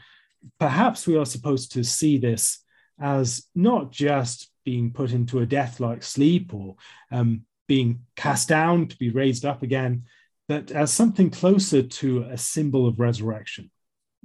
perhaps 0.58 1.06
we 1.06 1.16
are 1.16 1.26
supposed 1.26 1.72
to 1.72 1.84
see 1.84 2.18
this 2.18 2.64
as 3.00 3.46
not 3.54 3.92
just 3.92 4.50
being 4.64 4.92
put 4.92 5.12
into 5.12 5.40
a 5.40 5.46
death 5.46 5.80
like 5.80 6.02
sleep 6.02 6.52
or 6.52 6.76
um, 7.10 7.42
being 7.66 8.00
cast 8.16 8.48
down 8.48 8.88
to 8.88 8.96
be 8.98 9.10
raised 9.10 9.44
up 9.44 9.62
again, 9.62 10.04
but 10.48 10.70
as 10.72 10.92
something 10.92 11.30
closer 11.30 11.82
to 11.82 12.22
a 12.24 12.36
symbol 12.36 12.86
of 12.86 12.98
resurrection. 12.98 13.70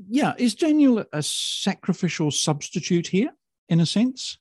Yeah, 0.10 0.34
is 0.38 0.56
Daniel 0.56 1.06
a 1.14 1.24
sacrificial 1.24 2.32
substitute 2.32 3.08
here, 3.08 3.30
in 3.70 3.80
a 3.80 3.86
sense? 3.86 4.38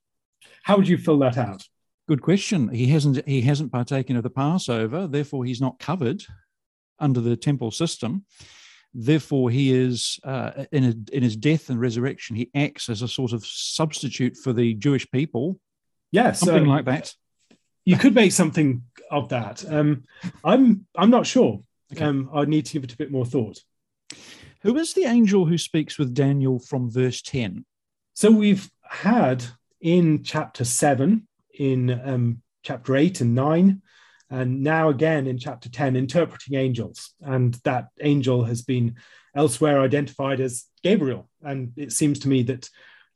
How 0.63 0.77
would 0.77 0.89
you 0.89 0.99
fill 0.99 1.19
that 1.19 1.39
out? 1.39 1.63
Good 2.07 2.23
question. 2.23 2.69
He 2.69 2.87
hasn't 2.89 3.27
he 3.27 3.41
hasn't 3.41 3.73
partaken 3.73 4.17
of 4.17 4.23
the 4.23 4.31
Passover, 4.31 5.07
therefore 5.07 5.45
he's 5.45 5.61
not 5.61 5.79
covered 5.79 6.23
under 6.99 7.21
the 7.21 7.37
temple 7.37 7.71
system. 7.71 8.25
Therefore, 8.97 9.51
he 9.51 9.75
is 9.75 10.21
uh, 10.23 10.67
in 10.71 10.85
a, 10.85 11.17
in 11.17 11.25
his 11.25 11.37
death 11.37 11.69
and 11.69 11.81
resurrection. 11.81 12.37
He 12.37 12.51
acts 12.55 12.89
as 12.89 13.03
a 13.03 13.09
sort 13.09 13.33
of 13.33 13.45
substitute 13.45 14.37
for 14.37 14.53
the 14.53 14.75
Jewish 14.75 15.11
people. 15.11 15.59
Yes, 16.13 16.39
something 16.39 16.67
like 16.67 16.85
that. 16.85 17.13
You 17.85 17.97
could 17.97 18.15
make 18.15 18.31
something 18.31 18.83
of 19.11 19.31
that. 19.31 19.65
Um, 19.69 20.05
I'm 20.45 20.87
I'm 20.95 21.11
not 21.11 21.27
sure. 21.27 21.65
Okay. 21.93 22.05
Um, 22.05 22.31
I 22.33 22.45
need 22.45 22.67
to 22.67 22.73
give 22.75 22.85
it 22.85 22.93
a 22.93 22.97
bit 22.97 23.11
more 23.11 23.27
thought. 23.27 23.59
Who 24.63 24.77
is 24.79 24.95
the 24.95 25.07
angel 25.07 25.45
who 25.45 25.59
speaks 25.59 25.99
with 25.99 26.15
Daniel 26.15 26.61
from 26.61 26.89
verse 26.89 27.21
ten? 27.21 27.65
So 28.15 28.31
we've 28.31 28.71
had 28.83 29.45
in 29.81 30.23
chapter 30.23 30.65
seven 30.65 31.27
in 31.59 31.91
um, 32.05 32.43
chapter 32.63 32.97
8 32.97 33.21
and 33.21 33.35
9, 33.35 33.83
and 34.31 34.63
now 34.63 34.89
again 34.89 35.27
in 35.27 35.39
chapter 35.39 35.69
10, 35.69 35.97
interpreting 35.97 36.59
angels. 36.59 37.15
And 37.21 37.55
that 37.65 37.89
angel 38.01 38.45
has 38.45 38.63
been 38.63 38.97
elsewhere 39.37 39.81
identified 39.81 40.41
as 40.41 40.65
Gabriel. 40.83 41.29
And 41.43 41.73
it 41.77 41.93
seems 41.93 42.19
to 42.21 42.29
me 42.29 42.43
that 42.45 42.69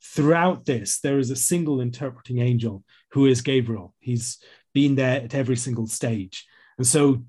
throughout 0.03 0.65
this, 0.65 0.99
there 0.99 1.19
is 1.19 1.31
a 1.31 1.35
single 1.35 1.81
interpreting 1.81 2.39
angel 2.39 2.83
who 3.11 3.25
is 3.25 3.41
Gabriel. 3.41 3.93
He's 3.99 4.37
been 4.73 4.95
there 4.95 5.21
at 5.21 5.35
every 5.35 5.57
single 5.57 5.87
stage. 5.87 6.45
And 6.77 6.85
so 6.85 7.23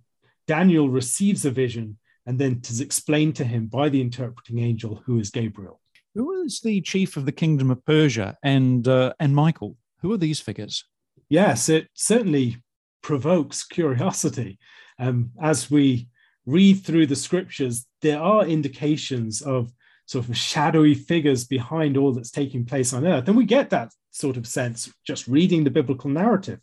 Daniel 0.47 0.89
receives 0.89 1.45
a 1.45 1.51
vision 1.51 1.99
and 2.27 2.39
then 2.39 2.53
it 2.53 2.71
is 2.71 2.81
explained 2.81 3.35
to 3.37 3.45
him 3.45 3.67
by 3.67 3.89
the 3.89 4.01
interpreting 4.01 4.59
angel 4.59 5.03
who 5.07 5.19
is 5.19 5.31
Gabriel. 5.31 5.81
Who 6.15 6.43
is 6.43 6.61
the 6.61 6.81
chief 6.81 7.17
of 7.17 7.25
the 7.25 7.33
kingdom 7.33 7.71
of 7.71 7.85
Persia 7.85 8.37
and 8.43 8.87
uh, 8.87 9.15
and 9.19 9.35
Michael? 9.35 9.77
Who 10.03 10.13
are 10.13 10.19
these 10.19 10.41
figures? 10.41 10.85
Yes, 11.31 11.71
it 11.71 11.89
certainly 11.95 12.59
provokes 13.03 13.65
curiosity. 13.65 14.59
Um, 14.99 15.31
as 15.41 15.71
we 15.71 16.09
read 16.45 16.85
through 16.85 17.07
the 17.07 17.17
scriptures, 17.17 17.87
there 18.03 18.21
are 18.21 18.45
indications 18.45 19.41
of 19.41 19.73
sort 20.05 20.29
of 20.29 20.37
shadowy 20.37 20.95
figures 20.95 21.45
behind 21.45 21.97
all 21.97 22.13
that's 22.13 22.31
taking 22.31 22.67
place 22.67 22.93
on 22.93 23.07
earth. 23.07 23.29
And 23.29 23.37
we 23.37 23.45
get 23.45 23.71
that 23.71 23.93
sort 24.11 24.37
of 24.37 24.47
sense 24.47 24.93
just 25.07 25.29
reading 25.29 25.65
the 25.65 25.71
biblical 25.71 26.11
narrative. 26.11 26.61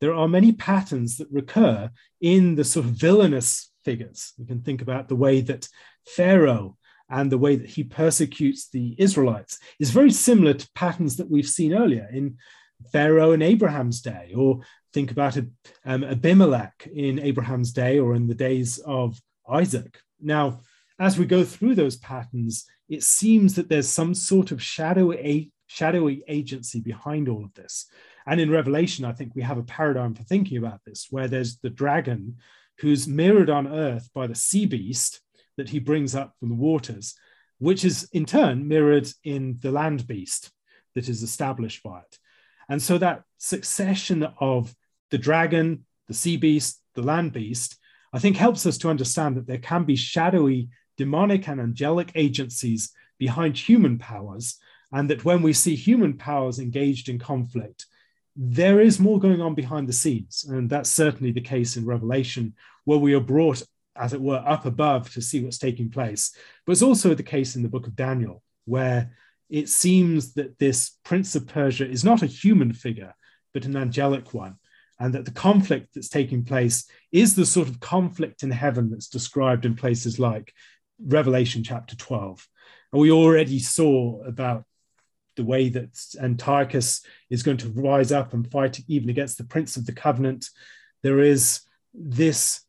There 0.00 0.14
are 0.14 0.28
many 0.28 0.52
patterns 0.52 1.16
that 1.18 1.28
recur 1.30 1.90
in 2.20 2.56
the 2.56 2.64
sort 2.64 2.86
of 2.86 2.92
villainous 2.92 3.70
figures. 3.84 4.32
You 4.36 4.46
can 4.46 4.62
think 4.62 4.82
about 4.82 5.08
the 5.08 5.16
way 5.16 5.40
that 5.42 5.68
Pharaoh 6.06 6.76
and 7.08 7.30
the 7.30 7.38
way 7.38 7.56
that 7.56 7.70
he 7.70 7.84
persecutes 7.84 8.68
the 8.68 8.94
Israelites 8.98 9.58
is 9.78 9.90
very 9.90 10.10
similar 10.10 10.54
to 10.54 10.70
patterns 10.74 11.16
that 11.16 11.30
we've 11.30 11.48
seen 11.48 11.74
earlier 11.74 12.08
in 12.12 12.38
Pharaoh 12.92 13.32
in 13.32 13.42
Abraham's 13.42 14.00
day, 14.00 14.32
or 14.36 14.60
think 14.92 15.10
about 15.10 15.36
um, 15.84 16.04
Abimelech 16.04 16.88
in 16.92 17.18
Abraham's 17.18 17.72
day 17.72 17.98
or 17.98 18.14
in 18.14 18.26
the 18.26 18.34
days 18.34 18.78
of 18.78 19.20
Isaac. 19.48 20.00
Now, 20.20 20.60
as 20.98 21.18
we 21.18 21.26
go 21.26 21.44
through 21.44 21.74
those 21.76 21.96
patterns, 21.96 22.66
it 22.88 23.02
seems 23.02 23.54
that 23.54 23.68
there's 23.68 23.88
some 23.88 24.14
sort 24.14 24.50
of 24.50 24.62
shadowy, 24.62 25.52
shadowy 25.66 26.22
agency 26.28 26.80
behind 26.80 27.28
all 27.28 27.44
of 27.44 27.54
this. 27.54 27.86
And 28.26 28.40
in 28.40 28.50
Revelation, 28.50 29.04
I 29.04 29.12
think 29.12 29.34
we 29.34 29.42
have 29.42 29.58
a 29.58 29.62
paradigm 29.62 30.14
for 30.14 30.24
thinking 30.24 30.58
about 30.58 30.80
this, 30.84 31.06
where 31.10 31.28
there's 31.28 31.58
the 31.58 31.70
dragon 31.70 32.36
who's 32.78 33.08
mirrored 33.08 33.50
on 33.50 33.66
earth 33.66 34.10
by 34.14 34.26
the 34.26 34.34
sea 34.34 34.66
beast 34.66 35.20
that 35.56 35.70
he 35.70 35.78
brings 35.78 36.14
up 36.14 36.34
from 36.38 36.48
the 36.48 36.54
waters, 36.54 37.14
which 37.58 37.84
is 37.84 38.08
in 38.12 38.24
turn 38.24 38.66
mirrored 38.68 39.08
in 39.24 39.58
the 39.60 39.70
land 39.70 40.06
beast 40.06 40.50
that 40.94 41.08
is 41.08 41.22
established 41.22 41.82
by 41.82 42.00
it. 42.00 42.18
And 42.70 42.80
so 42.80 42.96
that 42.96 43.24
succession 43.36 44.26
of 44.40 44.74
the 45.10 45.18
dragon, 45.18 45.84
the 46.08 46.14
sea 46.14 46.38
beast, 46.38 46.80
the 46.94 47.02
land 47.02 47.32
beast, 47.32 47.76
I 48.12 48.18
think 48.18 48.36
helps 48.36 48.64
us 48.64 48.78
to 48.78 48.88
understand 48.88 49.36
that 49.36 49.46
there 49.46 49.58
can 49.58 49.84
be 49.84 49.96
shadowy 49.96 50.70
demonic 50.96 51.48
and 51.48 51.60
angelic 51.60 52.12
agencies 52.14 52.92
behind 53.18 53.58
human 53.58 53.98
powers, 53.98 54.58
and 54.92 55.10
that 55.10 55.24
when 55.24 55.42
we 55.42 55.52
see 55.52 55.74
human 55.74 56.16
powers 56.16 56.58
engaged 56.58 57.08
in 57.08 57.18
conflict, 57.18 57.86
there 58.36 58.80
is 58.80 58.98
more 58.98 59.18
going 59.18 59.40
on 59.40 59.54
behind 59.54 59.88
the 59.88 59.92
scenes. 59.92 60.44
And 60.48 60.70
that's 60.70 60.90
certainly 60.90 61.32
the 61.32 61.40
case 61.40 61.76
in 61.76 61.84
Revelation, 61.84 62.54
where 62.84 62.98
we 62.98 63.14
are 63.14 63.20
brought, 63.20 63.62
as 63.96 64.12
it 64.12 64.20
were, 64.20 64.42
up 64.46 64.64
above 64.64 65.12
to 65.12 65.20
see 65.20 65.42
what's 65.42 65.58
taking 65.58 65.90
place. 65.90 66.34
But 66.64 66.72
it's 66.72 66.82
also 66.82 67.14
the 67.14 67.22
case 67.22 67.56
in 67.56 67.62
the 67.62 67.68
book 67.68 67.86
of 67.86 67.96
Daniel, 67.96 68.42
where 68.64 69.10
it 69.50 69.68
seems 69.68 70.34
that 70.34 70.58
this 70.58 70.96
Prince 71.04 71.34
of 71.34 71.46
Persia 71.46 71.88
is 71.88 72.04
not 72.04 72.22
a 72.22 72.26
human 72.26 72.72
figure, 72.72 73.14
but 73.52 73.64
an 73.64 73.76
angelic 73.76 74.32
one, 74.32 74.56
and 74.98 75.12
that 75.14 75.24
the 75.24 75.32
conflict 75.32 75.88
that's 75.94 76.08
taking 76.08 76.44
place 76.44 76.88
is 77.10 77.34
the 77.34 77.44
sort 77.44 77.68
of 77.68 77.80
conflict 77.80 78.42
in 78.42 78.50
heaven 78.50 78.90
that's 78.90 79.08
described 79.08 79.64
in 79.64 79.74
places 79.74 80.18
like 80.18 80.54
Revelation 81.04 81.64
chapter 81.64 81.96
12. 81.96 82.46
And 82.92 83.00
we 83.00 83.10
already 83.10 83.58
saw 83.58 84.22
about 84.22 84.64
the 85.36 85.44
way 85.44 85.68
that 85.70 85.98
Antiochus 86.20 87.04
is 87.30 87.42
going 87.42 87.56
to 87.58 87.70
rise 87.70 88.12
up 88.12 88.34
and 88.34 88.50
fight 88.50 88.80
even 88.88 89.10
against 89.10 89.38
the 89.38 89.44
Prince 89.44 89.76
of 89.76 89.86
the 89.86 89.92
Covenant. 89.92 90.48
There 91.02 91.20
is 91.20 91.62
this 91.94 92.60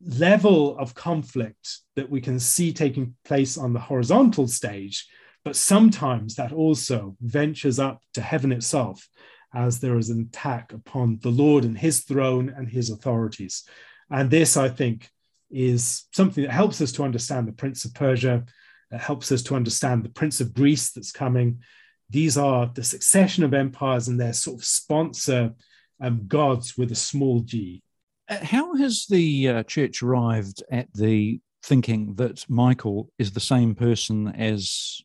level 0.00 0.78
of 0.78 0.94
conflict 0.94 1.80
that 1.94 2.10
we 2.10 2.20
can 2.20 2.38
see 2.38 2.72
taking 2.72 3.14
place 3.24 3.56
on 3.58 3.72
the 3.72 3.80
horizontal 3.80 4.48
stage 4.48 5.06
but 5.46 5.54
sometimes 5.54 6.34
that 6.34 6.52
also 6.52 7.16
ventures 7.20 7.78
up 7.78 8.02
to 8.14 8.20
heaven 8.20 8.50
itself 8.50 9.08
as 9.54 9.78
there 9.78 9.96
is 9.96 10.10
an 10.10 10.28
attack 10.28 10.72
upon 10.72 11.20
the 11.22 11.28
Lord 11.30 11.64
and 11.64 11.78
his 11.78 12.00
throne 12.00 12.52
and 12.56 12.68
his 12.68 12.90
authorities. 12.90 13.62
And 14.10 14.28
this, 14.28 14.56
I 14.56 14.68
think, 14.68 15.08
is 15.48 16.06
something 16.12 16.42
that 16.42 16.50
helps 16.50 16.80
us 16.80 16.90
to 16.92 17.04
understand 17.04 17.46
the 17.46 17.52
Prince 17.52 17.84
of 17.84 17.94
Persia, 17.94 18.44
it 18.90 18.98
helps 18.98 19.30
us 19.30 19.44
to 19.44 19.54
understand 19.54 20.02
the 20.02 20.08
Prince 20.08 20.40
of 20.40 20.52
Greece 20.52 20.90
that's 20.90 21.12
coming. 21.12 21.62
These 22.10 22.36
are 22.36 22.68
the 22.74 22.82
succession 22.82 23.44
of 23.44 23.54
empires 23.54 24.08
and 24.08 24.18
their 24.18 24.32
sort 24.32 24.58
of 24.58 24.64
sponsor 24.64 25.54
um, 26.00 26.26
gods 26.26 26.76
with 26.76 26.90
a 26.90 26.96
small 26.96 27.38
g. 27.38 27.84
Uh, 28.28 28.44
how 28.44 28.74
has 28.74 29.06
the 29.08 29.48
uh, 29.48 29.62
church 29.62 30.02
arrived 30.02 30.64
at 30.72 30.92
the 30.92 31.38
thinking 31.62 32.14
that 32.14 32.44
Michael 32.48 33.10
is 33.16 33.32
the 33.32 33.40
same 33.40 33.76
person 33.76 34.28
as 34.28 35.02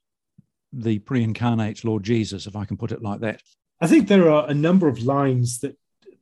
the 0.74 1.00
pre 1.00 1.24
incarnate 1.24 1.84
Lord 1.84 2.04
Jesus, 2.04 2.48
if 2.48 2.56
I 2.56 2.66
can 2.66 2.78
put 2.78 2.92
it 2.92 3.02
like 3.02 3.22
that? 3.22 3.42
I 3.80 3.88
think 3.88 4.08
there 4.08 4.30
are 4.30 4.50
a 4.50 4.54
number 4.54 4.88
of 4.88 5.04
lines 5.04 5.60
that 5.60 5.78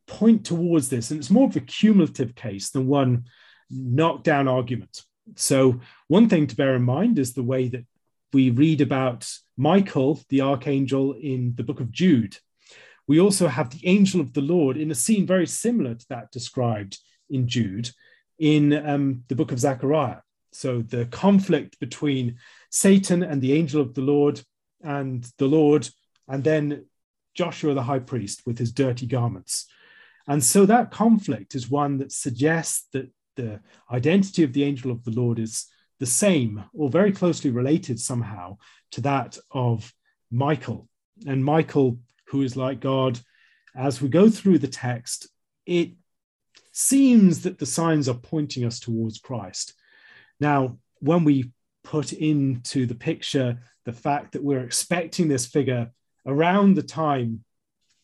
point 0.07 0.45
towards 0.45 0.89
this, 0.89 1.11
and 1.11 1.19
it's 1.19 1.29
more 1.29 1.47
of 1.47 1.55
a 1.55 1.61
cumulative 1.61 2.35
case 2.35 2.69
than 2.71 2.87
one 2.87 3.25
knockdown 3.69 4.47
argument. 4.47 5.03
So, 5.35 5.79
one 6.07 6.27
thing 6.27 6.47
to 6.47 6.55
bear 6.55 6.75
in 6.75 6.83
mind 6.83 7.19
is 7.19 7.33
the 7.33 7.43
way 7.43 7.67
that 7.69 7.85
we 8.33 8.49
read 8.49 8.81
about 8.81 9.31
Michael, 9.57 10.19
the 10.29 10.41
archangel, 10.41 11.13
in 11.13 11.53
the 11.55 11.63
book 11.63 11.79
of 11.79 11.91
Jude. 11.91 12.37
We 13.07 13.19
also 13.19 13.47
have 13.47 13.69
the 13.69 13.85
angel 13.87 14.21
of 14.21 14.33
the 14.33 14.41
Lord 14.41 14.77
in 14.77 14.91
a 14.91 14.95
scene 14.95 15.25
very 15.25 15.47
similar 15.47 15.95
to 15.95 16.05
that 16.09 16.31
described 16.31 16.99
in 17.29 17.47
Jude 17.47 17.89
in 18.37 18.73
um, 18.73 19.23
the 19.27 19.35
book 19.35 19.51
of 19.51 19.59
Zechariah. 19.59 20.21
So, 20.51 20.81
the 20.81 21.05
conflict 21.05 21.79
between 21.79 22.37
Satan 22.69 23.23
and 23.23 23.41
the 23.41 23.53
angel 23.53 23.81
of 23.81 23.93
the 23.93 24.01
Lord 24.01 24.41
and 24.81 25.27
the 25.37 25.47
Lord, 25.47 25.89
and 26.27 26.43
then 26.43 26.85
Joshua 27.33 27.73
the 27.73 27.83
high 27.83 27.99
priest 27.99 28.45
with 28.45 28.57
his 28.57 28.71
dirty 28.71 29.05
garments. 29.05 29.67
And 30.27 30.43
so 30.43 30.65
that 30.65 30.91
conflict 30.91 31.55
is 31.55 31.69
one 31.69 31.97
that 31.97 32.11
suggests 32.11 32.87
that 32.93 33.09
the 33.35 33.61
identity 33.91 34.43
of 34.43 34.53
the 34.53 34.63
angel 34.63 34.91
of 34.91 35.03
the 35.03 35.11
Lord 35.11 35.39
is 35.39 35.65
the 35.99 36.05
same 36.05 36.63
or 36.73 36.89
very 36.89 37.11
closely 37.11 37.51
related 37.51 37.99
somehow 37.99 38.57
to 38.91 39.01
that 39.01 39.37
of 39.51 39.93
Michael. 40.31 40.87
And 41.25 41.43
Michael, 41.43 41.99
who 42.27 42.41
is 42.43 42.55
like 42.55 42.79
God, 42.79 43.19
as 43.75 44.01
we 44.01 44.09
go 44.09 44.29
through 44.29 44.59
the 44.59 44.67
text, 44.67 45.27
it 45.65 45.93
seems 46.71 47.41
that 47.41 47.57
the 47.57 47.65
signs 47.65 48.07
are 48.07 48.15
pointing 48.15 48.65
us 48.65 48.79
towards 48.79 49.19
Christ. 49.19 49.73
Now, 50.39 50.77
when 50.99 51.23
we 51.23 51.51
put 51.83 52.13
into 52.13 52.85
the 52.85 52.95
picture 52.95 53.59
the 53.85 53.93
fact 53.93 54.33
that 54.33 54.43
we're 54.43 54.63
expecting 54.63 55.27
this 55.27 55.45
figure 55.45 55.91
around 56.25 56.75
the 56.75 56.83
time 56.83 57.43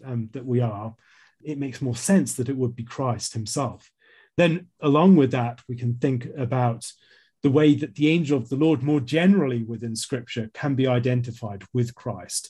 um, 0.04 0.30
that 0.34 0.46
we 0.46 0.62
are, 0.62 0.96
it 1.44 1.60
makes 1.60 1.82
more 1.82 1.96
sense 1.96 2.34
that 2.34 2.50
it 2.50 2.58
would 2.58 2.76
be 2.76 2.84
Christ 2.84 3.34
himself. 3.34 3.92
Then, 4.38 4.68
along 4.82 5.16
with 5.16 5.32
that, 5.32 5.62
we 5.70 5.76
can 5.76 5.96
think 5.96 6.28
about 6.38 6.92
the 7.44 7.52
way 7.52 7.76
that 7.76 7.96
the 7.96 8.10
angel 8.10 8.38
of 8.38 8.50
the 8.50 8.56
Lord, 8.56 8.82
more 8.82 9.00
generally 9.00 9.64
within 9.64 9.96
Scripture, 9.96 10.50
can 10.54 10.76
be 10.76 10.88
identified 10.88 11.64
with 11.74 11.94
Christ. 11.94 12.50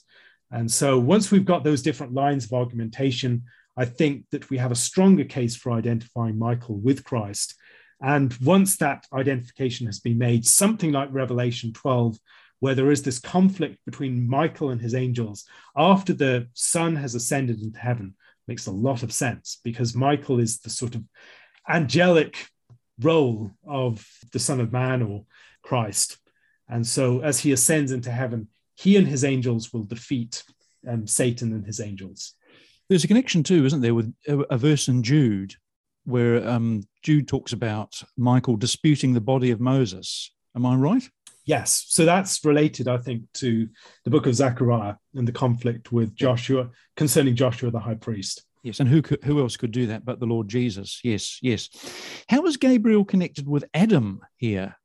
And 0.52 0.72
so, 0.72 0.98
once 0.98 1.32
we've 1.32 1.46
got 1.46 1.64
those 1.64 1.82
different 1.82 2.14
lines 2.14 2.46
of 2.46 2.54
argumentation, 2.54 3.44
I 3.78 3.86
think 3.86 4.26
that 4.32 4.50
we 4.50 4.58
have 4.58 4.72
a 4.72 4.76
stronger 4.76 5.26
case 5.26 5.56
for 5.56 5.74
identifying 5.74 6.40
Michael 6.40 6.78
with 6.78 7.04
Christ. 7.04 7.56
And 8.06 8.32
once 8.36 8.78
that 8.78 9.08
identification 9.12 9.88
has 9.88 10.00
been 10.00 10.20
made, 10.20 10.46
something 10.46 10.92
like 10.92 11.10
Revelation 11.12 11.74
12 11.74 12.20
where 12.60 12.76
there 12.76 12.92
is 12.92 13.02
this 13.02 13.20
conflict 13.20 13.80
between 13.86 14.30
Michael 14.30 14.70
and 14.70 14.80
his 14.80 14.96
angels 14.96 15.46
after 15.76 16.14
the 16.14 16.48
Son 16.54 16.96
has 16.96 17.16
ascended 17.16 17.62
into 17.62 17.80
heaven 17.80 18.14
makes 18.48 18.68
a 18.68 18.72
lot 18.72 19.04
of 19.04 19.12
sense 19.12 19.60
because 19.64 19.96
Michael 19.96 20.40
is 20.40 20.60
the 20.60 20.70
sort 20.70 20.96
of 20.96 21.04
angelic 21.68 22.48
role 23.02 23.52
of 23.68 24.08
the 24.32 24.40
Son 24.40 24.60
of 24.62 24.72
Man 24.72 25.02
or 25.02 25.26
Christ. 25.64 26.18
And 26.70 26.86
so 26.86 27.22
as 27.22 27.40
he 27.40 27.52
ascends 27.52 27.92
into 27.92 28.12
heaven, 28.12 28.50
he 28.76 28.98
and 28.98 29.08
his 29.08 29.24
angels 29.24 29.74
will 29.74 29.84
defeat 29.84 30.44
um, 30.88 31.08
Satan 31.08 31.54
and 31.54 31.66
his 31.66 31.80
angels. 31.80 32.34
There's 32.88 33.04
a 33.04 33.08
connection 33.08 33.42
too, 33.42 33.66
isn't 33.66 33.82
there, 33.82 33.96
with 33.96 34.14
a, 34.28 34.58
verse 34.58 34.88
in 34.88 35.02
Jude 35.02 35.56
where 36.06 36.48
um, 36.48 36.84
Jude 37.06 37.28
talks 37.28 37.54
about 37.54 38.02
Michael 38.18 38.56
disputing 38.56 39.14
the 39.14 39.22
body 39.22 39.52
of 39.52 39.60
Moses. 39.60 40.32
Am 40.56 40.66
I 40.66 40.76
right? 40.76 41.08
Yes. 41.46 41.86
So 41.88 42.04
that's 42.04 42.44
related, 42.44 42.88
I 42.88 42.98
think, 42.98 43.32
to 43.34 43.70
the 44.06 44.10
book 44.10 44.26
of 44.26 44.34
Zechariah 44.34 44.96
and 45.14 45.28
the 45.28 45.32
conflict 45.32 45.92
with 45.92 46.16
Joshua 46.16 46.72
concerning 46.98 47.36
Joshua 47.36 47.70
the 47.70 47.78
high 47.78 47.94
priest. 47.94 48.44
Yes, 48.64 48.80
and 48.80 48.90
who 48.90 49.04
could, 49.04 49.24
who 49.24 49.40
else 49.40 49.56
could 49.56 49.70
do 49.70 49.86
that 49.86 50.04
but 50.04 50.20
the 50.20 50.26
Lord 50.26 50.48
Jesus? 50.48 51.00
Yes, 51.04 51.38
yes. 51.44 51.70
How 52.28 52.44
is 52.48 52.58
Gabriel 52.58 53.06
connected 53.06 53.48
with 53.48 53.66
Adam 53.76 54.22
here? 54.38 54.76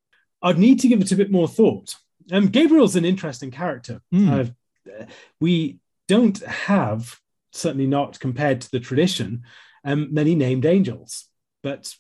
I'd 0.43 0.59
need 0.59 0.81
to 0.81 0.89
give 0.89 1.01
it 1.01 1.13
a 1.13 1.17
bit 1.17 1.31
more 1.31 1.49
thought. 1.49 1.95
Um, 2.31 2.49
Gabriel's 2.49 2.97
an 2.97 3.07
interesting 3.07 3.51
character. 3.51 4.03
Mm. 4.13 4.51
Uh, 4.87 5.07
we 5.41 5.79
don't 6.07 6.39
have, 6.45 7.19
certainly 7.53 7.87
not 7.87 8.21
compared 8.21 8.61
to 8.61 8.71
the 8.71 8.81
tradition, 8.81 9.45
um, 9.87 10.13
many 10.13 10.35
named 10.35 10.67
angels, 10.67 11.25
but 11.63 11.95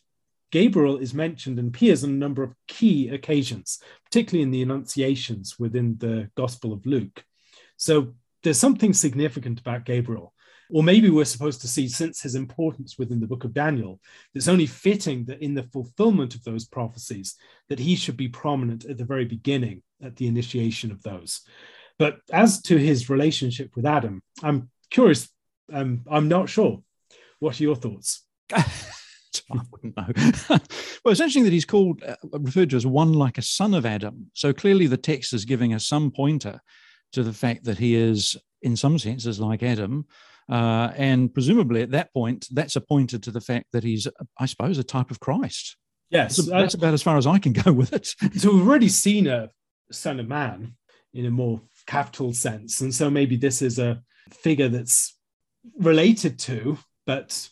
Gabriel 0.50 0.98
is 0.98 1.14
mentioned 1.14 1.58
and 1.58 1.68
appears 1.68 2.02
on 2.04 2.10
a 2.10 2.14
number 2.14 2.42
of 2.42 2.54
key 2.66 3.08
occasions, 3.08 3.80
particularly 4.04 4.42
in 4.42 4.50
the 4.50 4.62
Annunciations 4.62 5.58
within 5.58 5.96
the 5.98 6.30
Gospel 6.36 6.72
of 6.72 6.84
Luke. 6.86 7.24
So 7.76 8.14
there's 8.42 8.58
something 8.58 8.92
significant 8.92 9.60
about 9.60 9.84
Gabriel. 9.84 10.34
Or 10.72 10.82
maybe 10.82 11.10
we're 11.10 11.24
supposed 11.24 11.60
to 11.62 11.68
see, 11.68 11.88
since 11.88 12.22
his 12.22 12.36
importance 12.36 12.96
within 12.96 13.18
the 13.20 13.26
book 13.26 13.44
of 13.44 13.52
Daniel, 13.52 14.00
it's 14.34 14.48
only 14.48 14.66
fitting 14.66 15.24
that 15.24 15.42
in 15.42 15.54
the 15.54 15.64
fulfillment 15.64 16.34
of 16.34 16.44
those 16.44 16.64
prophecies, 16.64 17.36
that 17.68 17.80
he 17.80 17.96
should 17.96 18.16
be 18.16 18.28
prominent 18.28 18.84
at 18.84 18.96
the 18.96 19.04
very 19.04 19.24
beginning, 19.24 19.82
at 20.02 20.16
the 20.16 20.28
initiation 20.28 20.92
of 20.92 21.02
those. 21.02 21.40
But 21.98 22.20
as 22.32 22.62
to 22.62 22.76
his 22.76 23.10
relationship 23.10 23.74
with 23.74 23.84
Adam, 23.84 24.22
I'm 24.42 24.70
curious. 24.90 25.28
Um, 25.72 26.02
I'm 26.10 26.28
not 26.28 26.48
sure. 26.48 26.82
What 27.40 27.58
are 27.60 27.62
your 27.62 27.76
thoughts? 27.76 28.24
I 29.58 29.60
wouldn't 29.70 29.96
know. 29.96 30.06
well, 31.04 31.12
it's 31.12 31.20
interesting 31.20 31.44
that 31.44 31.52
he's 31.52 31.64
called, 31.64 32.02
uh, 32.06 32.16
referred 32.32 32.70
to 32.70 32.76
as 32.76 32.86
one 32.86 33.12
like 33.12 33.38
a 33.38 33.42
son 33.42 33.74
of 33.74 33.86
Adam. 33.86 34.30
So 34.34 34.52
clearly 34.52 34.86
the 34.86 34.96
text 34.96 35.32
is 35.32 35.44
giving 35.44 35.74
us 35.74 35.86
some 35.86 36.10
pointer 36.10 36.60
to 37.12 37.22
the 37.22 37.32
fact 37.32 37.64
that 37.64 37.78
he 37.78 37.94
is, 37.94 38.36
in 38.62 38.76
some 38.76 38.98
senses, 38.98 39.40
like 39.40 39.62
Adam. 39.62 40.06
Uh, 40.48 40.92
and 40.96 41.32
presumably 41.32 41.82
at 41.82 41.90
that 41.92 42.12
point, 42.12 42.46
that's 42.50 42.76
a 42.76 42.80
pointer 42.80 43.18
to 43.18 43.30
the 43.30 43.40
fact 43.40 43.66
that 43.72 43.84
he's, 43.84 44.06
I 44.38 44.46
suppose, 44.46 44.78
a 44.78 44.84
type 44.84 45.10
of 45.10 45.20
Christ. 45.20 45.76
Yes. 46.10 46.36
That's, 46.36 46.48
that's 46.48 46.74
about 46.74 46.94
as 46.94 47.02
far 47.02 47.16
as 47.16 47.26
I 47.26 47.38
can 47.38 47.52
go 47.64 47.72
with 47.72 47.92
it. 47.92 48.06
so 48.36 48.52
we've 48.52 48.66
already 48.66 48.88
seen 48.88 49.26
a 49.26 49.50
son 49.92 50.20
of 50.20 50.28
man 50.28 50.74
in 51.14 51.26
a 51.26 51.30
more 51.30 51.60
capital 51.86 52.32
sense. 52.32 52.80
And 52.80 52.94
so 52.94 53.10
maybe 53.10 53.36
this 53.36 53.62
is 53.62 53.78
a 53.78 54.02
figure 54.30 54.68
that's 54.68 55.16
related 55.78 56.38
to, 56.40 56.78
but 57.06 57.48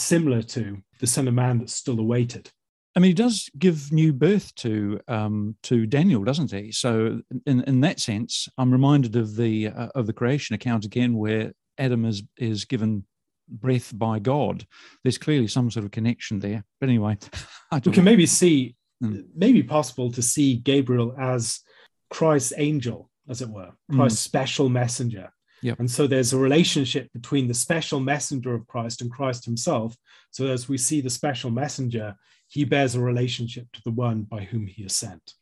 similar 0.00 0.42
to 0.42 0.78
the 0.98 1.06
Son 1.06 1.28
of 1.28 1.34
Man 1.34 1.58
that's 1.58 1.74
still 1.74 1.98
awaited. 1.98 2.50
I 2.96 3.00
mean, 3.00 3.10
he 3.10 3.14
does 3.14 3.48
give 3.56 3.92
new 3.92 4.12
birth 4.12 4.52
to 4.56 5.00
um, 5.06 5.56
to 5.64 5.86
Daniel, 5.86 6.24
doesn't 6.24 6.50
he? 6.50 6.72
So, 6.72 7.20
in, 7.46 7.62
in 7.62 7.80
that 7.82 8.00
sense, 8.00 8.48
I'm 8.58 8.72
reminded 8.72 9.14
of 9.14 9.36
the 9.36 9.68
uh, 9.68 9.88
of 9.94 10.06
the 10.06 10.12
creation 10.12 10.54
account 10.54 10.84
again, 10.84 11.14
where 11.14 11.52
Adam 11.78 12.04
is 12.04 12.22
is 12.36 12.64
given 12.64 13.04
breath 13.48 13.96
by 13.96 14.18
God. 14.18 14.66
There's 15.02 15.18
clearly 15.18 15.46
some 15.46 15.70
sort 15.70 15.84
of 15.84 15.90
connection 15.90 16.40
there. 16.40 16.64
But 16.80 16.88
anyway, 16.88 17.18
we 17.84 17.92
can 17.92 18.04
maybe 18.04 18.26
see, 18.26 18.76
mm. 19.02 19.24
maybe 19.34 19.62
possible 19.62 20.10
to 20.12 20.22
see 20.22 20.56
Gabriel 20.56 21.14
as 21.18 21.60
Christ's 22.10 22.54
angel, 22.56 23.10
as 23.28 23.42
it 23.42 23.48
were. 23.48 23.70
Christ's 23.90 24.20
mm. 24.20 24.24
special 24.24 24.68
messenger, 24.68 25.32
Yep. 25.62 25.80
And 25.80 25.90
so 25.90 26.06
there's 26.06 26.32
a 26.32 26.38
relationship 26.38 27.12
between 27.12 27.48
the 27.48 27.54
special 27.54 28.00
messenger 28.00 28.54
of 28.54 28.66
Christ 28.66 29.02
and 29.02 29.12
Christ 29.12 29.44
himself. 29.44 29.96
So 30.30 30.46
as 30.46 30.68
we 30.68 30.78
see 30.78 31.00
the 31.00 31.10
special 31.10 31.50
messenger, 31.50 32.16
he 32.48 32.64
bears 32.64 32.94
a 32.94 33.00
relationship 33.00 33.66
to 33.72 33.80
the 33.84 33.90
one 33.90 34.22
by 34.22 34.42
whom 34.42 34.66
he 34.66 34.84
is 34.84 34.96
sent. 34.96 35.34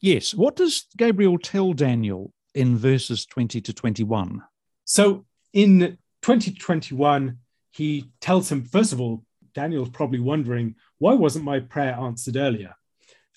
Yes. 0.00 0.34
What 0.34 0.56
does 0.56 0.86
Gabriel 0.96 1.38
tell 1.38 1.72
Daniel 1.72 2.32
in 2.54 2.76
verses 2.76 3.26
20 3.26 3.60
to 3.60 3.72
21? 3.72 4.42
So 4.84 5.24
in 5.52 5.98
2021, 6.22 7.38
he 7.72 8.10
tells 8.20 8.50
him, 8.50 8.64
first 8.64 8.92
of 8.92 9.00
all, 9.00 9.24
Daniel's 9.54 9.90
probably 9.90 10.20
wondering, 10.20 10.76
why 10.98 11.14
wasn't 11.14 11.44
my 11.44 11.60
prayer 11.60 11.94
answered 11.94 12.36
earlier? 12.36 12.74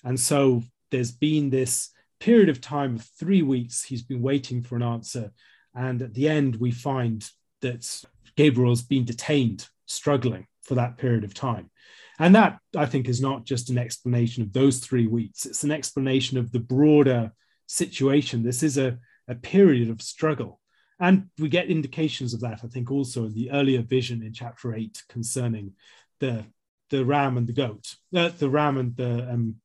And 0.04 0.18
so 0.18 0.62
there's 0.90 1.12
been 1.12 1.50
this 1.50 1.90
period 2.20 2.48
of 2.48 2.60
time 2.60 2.96
of 2.96 3.02
three 3.18 3.42
weeks, 3.42 3.82
he's 3.82 4.02
been 4.02 4.22
waiting 4.22 4.62
for 4.62 4.76
an 4.76 4.82
answer. 4.82 5.32
And 5.74 6.02
at 6.02 6.14
the 6.14 6.28
end, 6.28 6.56
we 6.56 6.70
find 6.70 7.28
that 7.60 8.04
Gabriel's 8.36 8.82
been 8.82 9.04
detained, 9.04 9.68
struggling 9.86 10.46
for 10.62 10.74
that 10.76 10.98
period 10.98 11.24
of 11.24 11.34
time. 11.34 11.70
And 12.18 12.34
that, 12.34 12.58
I 12.76 12.86
think, 12.86 13.08
is 13.08 13.20
not 13.20 13.44
just 13.44 13.70
an 13.70 13.78
explanation 13.78 14.42
of 14.42 14.52
those 14.52 14.78
three 14.78 15.06
weeks, 15.06 15.46
it's 15.46 15.64
an 15.64 15.72
explanation 15.72 16.38
of 16.38 16.52
the 16.52 16.60
broader 16.60 17.32
situation. 17.66 18.42
This 18.42 18.62
is 18.62 18.78
a, 18.78 18.98
a 19.26 19.34
period 19.34 19.90
of 19.90 20.00
struggle. 20.00 20.60
And 21.00 21.28
we 21.38 21.48
get 21.48 21.66
indications 21.70 22.32
of 22.34 22.40
that, 22.40 22.60
I 22.62 22.68
think, 22.68 22.90
also 22.90 23.24
in 23.24 23.34
the 23.34 23.50
earlier 23.50 23.82
vision 23.82 24.22
in 24.22 24.32
chapter 24.32 24.74
eight 24.74 25.02
concerning 25.08 25.72
the 26.20 26.44
the 26.90 27.04
ram 27.04 27.36
and 27.36 27.46
the 27.46 27.52
goat, 27.52 27.96
uh, 28.14 28.28
the 28.38 28.48
ram 28.48 28.76
and 28.78 28.94
the 28.94 29.28
um, 29.28 29.56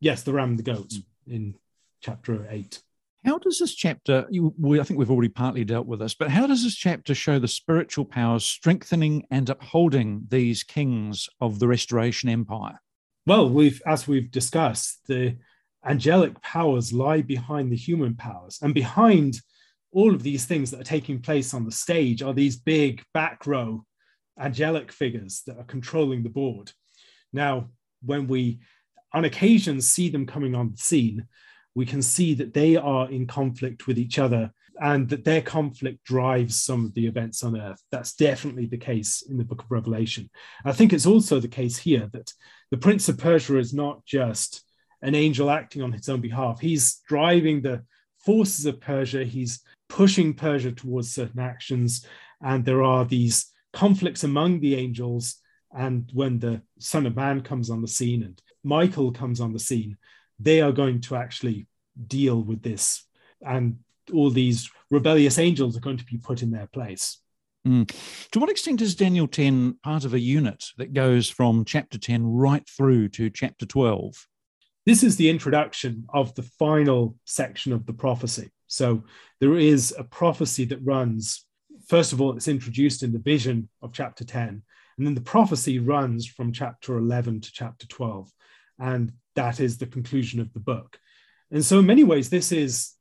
yes, 0.00 0.22
the 0.22 0.32
ram 0.32 0.50
and 0.50 0.58
the 0.58 0.62
goat 0.62 0.94
in 1.26 1.54
chapter 2.00 2.46
eight. 2.48 2.80
How 3.26 3.38
does 3.38 3.58
this 3.58 3.74
chapter, 3.74 4.24
I 4.30 4.82
think 4.84 4.98
we've 4.98 5.10
already 5.10 5.28
partly 5.28 5.64
dealt 5.64 5.88
with 5.88 5.98
this, 5.98 6.14
but 6.14 6.30
how 6.30 6.46
does 6.46 6.62
this 6.62 6.76
chapter 6.76 7.12
show 7.12 7.40
the 7.40 7.48
spiritual 7.48 8.04
powers 8.04 8.44
strengthening 8.44 9.24
and 9.32 9.50
upholding 9.50 10.26
these 10.28 10.62
kings 10.62 11.28
of 11.40 11.58
the 11.58 11.66
Restoration 11.66 12.28
Empire? 12.28 12.80
Well, 13.26 13.50
we've, 13.50 13.82
as 13.84 14.06
we've 14.06 14.30
discussed, 14.30 15.08
the 15.08 15.38
angelic 15.84 16.40
powers 16.40 16.92
lie 16.92 17.20
behind 17.20 17.72
the 17.72 17.76
human 17.76 18.14
powers, 18.14 18.60
and 18.62 18.72
behind 18.72 19.40
all 19.90 20.14
of 20.14 20.22
these 20.22 20.44
things 20.44 20.70
that 20.70 20.80
are 20.80 20.84
taking 20.84 21.20
place 21.20 21.52
on 21.52 21.64
the 21.64 21.72
stage 21.72 22.22
are 22.22 22.32
these 22.32 22.56
big 22.56 23.02
back 23.12 23.44
row 23.44 23.84
angelic 24.38 24.92
figures 24.92 25.42
that 25.48 25.58
are 25.58 25.64
controlling 25.64 26.22
the 26.22 26.28
board. 26.28 26.70
Now, 27.32 27.70
when 28.02 28.28
we 28.28 28.60
on 29.12 29.24
occasion 29.24 29.80
see 29.80 30.10
them 30.10 30.26
coming 30.26 30.54
on 30.54 30.70
the 30.70 30.78
scene, 30.78 31.26
we 31.76 31.86
can 31.86 32.00
see 32.00 32.32
that 32.32 32.54
they 32.54 32.74
are 32.74 33.08
in 33.10 33.26
conflict 33.26 33.86
with 33.86 33.98
each 33.98 34.18
other 34.18 34.50
and 34.80 35.10
that 35.10 35.24
their 35.24 35.42
conflict 35.42 36.02
drives 36.04 36.58
some 36.58 36.86
of 36.86 36.94
the 36.94 37.06
events 37.06 37.44
on 37.44 37.60
earth. 37.60 37.82
That's 37.92 38.14
definitely 38.14 38.64
the 38.64 38.78
case 38.78 39.22
in 39.22 39.36
the 39.36 39.44
book 39.44 39.62
of 39.62 39.70
Revelation. 39.70 40.30
I 40.64 40.72
think 40.72 40.94
it's 40.94 41.06
also 41.06 41.38
the 41.38 41.48
case 41.48 41.76
here 41.76 42.08
that 42.14 42.32
the 42.70 42.78
Prince 42.78 43.10
of 43.10 43.18
Persia 43.18 43.58
is 43.58 43.74
not 43.74 44.04
just 44.06 44.64
an 45.02 45.14
angel 45.14 45.50
acting 45.50 45.82
on 45.82 45.92
his 45.92 46.08
own 46.08 46.22
behalf, 46.22 46.60
he's 46.60 47.02
driving 47.06 47.60
the 47.60 47.84
forces 48.18 48.64
of 48.64 48.80
Persia, 48.80 49.24
he's 49.24 49.60
pushing 49.90 50.32
Persia 50.32 50.72
towards 50.72 51.12
certain 51.12 51.40
actions, 51.40 52.06
and 52.42 52.64
there 52.64 52.82
are 52.82 53.04
these 53.04 53.52
conflicts 53.74 54.24
among 54.24 54.60
the 54.60 54.74
angels. 54.74 55.36
And 55.76 56.10
when 56.14 56.38
the 56.38 56.62
Son 56.78 57.04
of 57.04 57.14
Man 57.14 57.42
comes 57.42 57.68
on 57.68 57.82
the 57.82 57.88
scene 57.88 58.22
and 58.22 58.40
Michael 58.64 59.12
comes 59.12 59.40
on 59.40 59.52
the 59.52 59.58
scene, 59.58 59.98
they 60.38 60.60
are 60.60 60.72
going 60.72 61.00
to 61.00 61.16
actually 61.16 61.66
deal 62.06 62.40
with 62.40 62.62
this 62.62 63.04
and 63.40 63.78
all 64.12 64.30
these 64.30 64.70
rebellious 64.90 65.38
angels 65.38 65.76
are 65.76 65.80
going 65.80 65.96
to 65.96 66.04
be 66.04 66.18
put 66.18 66.42
in 66.42 66.50
their 66.50 66.68
place 66.68 67.18
Mm. 67.66 67.90
To 68.30 68.38
what 68.38 68.48
extent 68.48 68.80
is 68.80 68.94
Daniel 68.94 69.26
10 69.26 69.78
part 69.82 70.04
of 70.04 70.14
a 70.14 70.20
unit 70.20 70.64
that 70.78 70.92
goes 70.92 71.28
from 71.28 71.64
chapter 71.64 71.98
10 71.98 72.24
right 72.24 72.66
through 72.68 73.08
to 73.10 73.28
chapter 73.28 73.66
12? 73.66 74.14
This 74.84 75.02
is 75.02 75.16
the 75.16 75.28
introduction 75.28 76.06
of 76.14 76.32
the 76.36 76.44
final 76.44 77.16
section 77.24 77.72
of 77.72 77.84
the 77.86 77.92
prophecy. 77.92 78.52
So 78.68 79.02
there 79.40 79.56
is 79.56 79.92
a 79.98 80.04
prophecy 80.04 80.64
that 80.66 80.84
runs, 80.84 81.44
first 81.88 82.12
of 82.12 82.20
all, 82.20 82.36
it's 82.36 82.46
introduced 82.46 83.02
in 83.02 83.12
the 83.12 83.18
vision 83.18 83.68
of 83.82 83.92
chapter 83.92 84.24
10, 84.24 84.62
and 84.98 85.06
then 85.06 85.16
the 85.16 85.20
prophecy 85.20 85.80
runs 85.80 86.24
from 86.24 86.52
chapter 86.52 86.96
11 86.96 87.40
to 87.40 87.52
chapter 87.52 87.86
12. 87.88 88.30
And 88.78 89.12
that 89.36 89.60
is 89.60 89.78
the 89.78 89.86
conclusion 89.86 90.40
of 90.40 90.52
the 90.52 90.60
book. 90.60 90.98
And 91.50 91.64
so, 91.64 91.78
in 91.78 91.86
many 91.86 92.04
ways, 92.04 92.28
this 92.28 92.50
is 92.52 92.92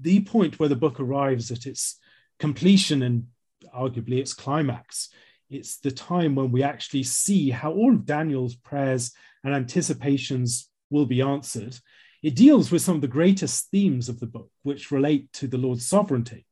the 0.00 0.20
point 0.20 0.58
where 0.58 0.68
the 0.68 0.76
book 0.76 1.00
arrives 1.00 1.50
at 1.50 1.66
its 1.66 1.98
completion 2.38 3.02
and 3.02 3.26
arguably 3.74 4.18
its 4.18 4.34
climax. 4.34 5.08
It's 5.50 5.78
the 5.78 5.90
time 5.90 6.34
when 6.34 6.52
we 6.52 6.62
actually 6.62 7.04
see 7.04 7.50
how 7.50 7.72
all 7.72 7.94
of 7.94 8.04
Daniel's 8.04 8.54
prayers 8.54 9.12
and 9.42 9.54
anticipations 9.54 10.68
will 10.90 11.06
be 11.06 11.22
answered. 11.22 11.78
It 12.22 12.36
deals 12.36 12.70
with 12.70 12.82
some 12.82 12.96
of 12.96 13.00
the 13.00 13.08
greatest 13.08 13.70
themes 13.70 14.08
of 14.08 14.20
the 14.20 14.26
book, 14.26 14.50
which 14.62 14.90
relate 14.90 15.32
to 15.34 15.46
the 15.46 15.58
Lord's 15.58 15.86
sovereignty. 15.86 16.46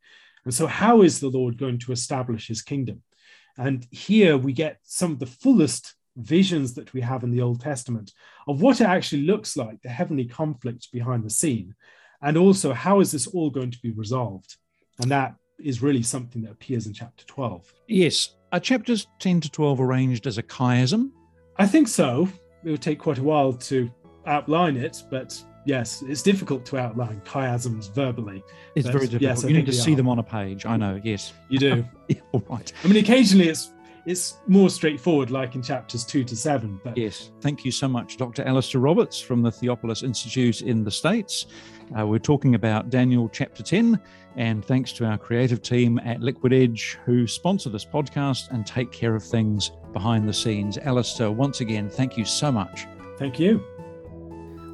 And 0.45 0.55
so, 0.55 0.67
how 0.67 1.03
is 1.03 1.21
the 1.21 1.29
Lord 1.29 1.59
going 1.59 1.79
to 1.81 1.93
establish 1.93 2.47
his 2.47 2.63
kingdom? 2.63 3.03
And 3.59 3.87
here 3.91 4.37
we 4.37 4.53
get 4.53 4.79
some 4.83 5.13
of 5.13 5.19
the 5.19 5.27
fullest 5.27 5.96
visions 6.17 6.75
that 6.75 6.93
we 6.93 7.01
have 7.01 7.23
in 7.23 7.31
the 7.31 7.43
Old 7.43 7.61
Testament 7.61 8.13
of 8.47 8.61
what 8.63 8.81
it 8.81 8.87
actually 8.87 9.23
looks 9.23 9.57
like, 9.57 9.81
the 9.83 9.89
heavenly 9.89 10.25
conflict 10.25 10.89
behind 10.93 11.25
the 11.25 11.31
scene, 11.31 11.75
and 12.23 12.37
also 12.37 12.73
how 12.73 13.01
is 13.01 13.13
this 13.13 13.27
all 13.27 13.51
going 13.51 13.71
to 13.71 13.79
be 13.83 13.91
resolved. 13.91 14.57
And 15.01 15.11
that 15.11 15.35
is 15.59 15.83
really 15.83 16.03
something 16.03 16.43
that 16.43 16.53
appears 16.53 16.87
in 16.87 16.93
chapter 16.93 17.25
12. 17.27 17.73
Yes. 17.89 18.35
Are 18.53 18.61
chapters 18.61 19.07
10 19.19 19.41
to 19.43 19.51
12 19.51 19.81
arranged 19.81 20.27
as 20.27 20.39
a 20.39 20.43
chiasm? 20.43 21.11
I 21.59 21.67
think 21.67 21.89
so. 21.89 22.29
It 22.65 22.71
would 22.71 22.83
take 22.83 22.99
quite 22.99 23.19
a 23.19 23.23
while 23.23 23.53
to 23.53 23.91
outline 24.27 24.77
it, 24.77 25.03
but 25.11 25.41
yes, 25.65 26.03
it's 26.07 26.23
difficult 26.23 26.65
to 26.67 26.79
outline 26.79 27.21
chiasms 27.25 27.95
verbally. 27.95 28.43
It's 28.75 28.89
very 28.89 29.07
difficult. 29.07 29.23
Yes, 29.23 29.45
you 29.45 29.53
need 29.53 29.67
to 29.67 29.73
see 29.73 29.93
are. 29.93 29.97
them 29.97 30.09
on 30.09 30.19
a 30.19 30.23
page. 30.23 30.67
I 30.67 30.77
know, 30.77 31.01
yes. 31.03 31.33
You 31.49 31.59
do. 31.59 31.85
yeah, 32.09 32.21
all 32.33 32.45
right. 32.49 32.73
I 32.85 32.89
mean, 32.89 32.97
occasionally 33.03 33.49
it's 33.49 33.73
it's 34.07 34.39
more 34.47 34.71
straightforward, 34.71 35.31
like 35.31 35.57
in 35.57 35.63
chapters 35.63 36.05
two 36.05 36.25
to 36.25 36.37
seven. 36.37 36.81
But 36.83 36.97
yes, 36.97 37.33
thank 37.41 37.65
you 37.65 37.73
so 37.73 37.89
much, 37.89 38.17
Dr. 38.17 38.45
Alistair 38.45 38.81
Roberts 38.81 39.21
from 39.21 39.43
the 39.43 39.51
Theopolis 39.51 40.05
Institute 40.05 40.63
in 40.63 40.85
the 40.85 40.91
States. 40.91 41.47
Uh, 41.99 42.07
we're 42.07 42.19
talking 42.19 42.55
about 42.55 42.89
Daniel 42.89 43.29
chapter 43.29 43.63
10, 43.63 44.01
and 44.37 44.65
thanks 44.65 44.93
to 44.93 45.05
our 45.05 45.19
creative 45.19 45.61
team 45.61 45.99
at 46.05 46.21
Liquid 46.21 46.53
Edge 46.53 46.99
who 47.05 47.27
sponsor 47.27 47.69
this 47.69 47.85
podcast 47.85 48.51
and 48.51 48.65
take 48.65 48.93
care 48.93 49.15
of 49.15 49.25
things 49.25 49.73
behind 49.93 50.29
the 50.29 50.33
scenes. 50.33 50.79
Alistair, 50.79 51.31
once 51.31 51.61
again, 51.61 51.91
thank 51.91 52.17
you 52.17 52.25
so 52.25 52.53
much. 52.53 52.87
Thank 53.19 53.41
you. 53.41 53.63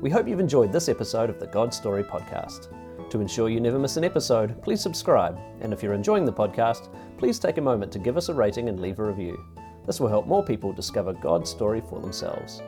We 0.03 0.11
hope 0.11 0.29
you've 0.29 0.41
enjoyed 0.41 0.73
this 0.73 0.89
episode 0.89 1.31
of 1.31 1.39
the 1.39 1.47
God 1.47 1.73
Story 1.73 2.03
podcast. 2.03 2.69
To 3.13 3.21
ensure 3.21 3.51
you 3.51 3.61
never 3.61 3.79
miss 3.79 3.99
an 3.99 4.05
episode, 4.05 4.63
please 4.63 4.81
subscribe, 4.81 5.39
and 5.61 5.71
if 5.71 5.83
you're 5.83 5.93
enjoying 5.93 6.25
the 6.25 6.33
podcast, 6.33 6.89
please 7.19 7.39
take 7.39 7.59
a 7.59 7.61
moment 7.61 7.93
to 7.93 7.99
give 7.99 8.17
us 8.17 8.31
a 8.31 8.35
rating 8.35 8.71
and 8.71 8.81
leave 8.81 9.01
a 9.01 9.05
review. 9.05 9.39
This 9.85 10.01
will 10.01 10.09
help 10.09 10.27
more 10.27 10.43
people 10.43 10.73
discover 10.73 11.13
God's 11.13 11.51
story 11.51 11.83
for 11.83 12.01
themselves. 12.01 12.63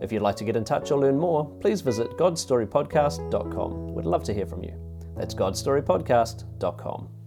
If 0.00 0.12
you'd 0.12 0.22
like 0.22 0.36
to 0.36 0.44
get 0.44 0.54
in 0.54 0.62
touch 0.62 0.92
or 0.92 1.00
learn 1.00 1.18
more, 1.18 1.44
please 1.60 1.80
visit 1.80 2.16
godstorypodcast.com. 2.16 3.92
We'd 3.92 4.06
love 4.06 4.22
to 4.22 4.32
hear 4.32 4.46
from 4.46 4.62
you. 4.62 4.74
That's 5.16 5.34
godstorypodcast.com. 5.34 7.19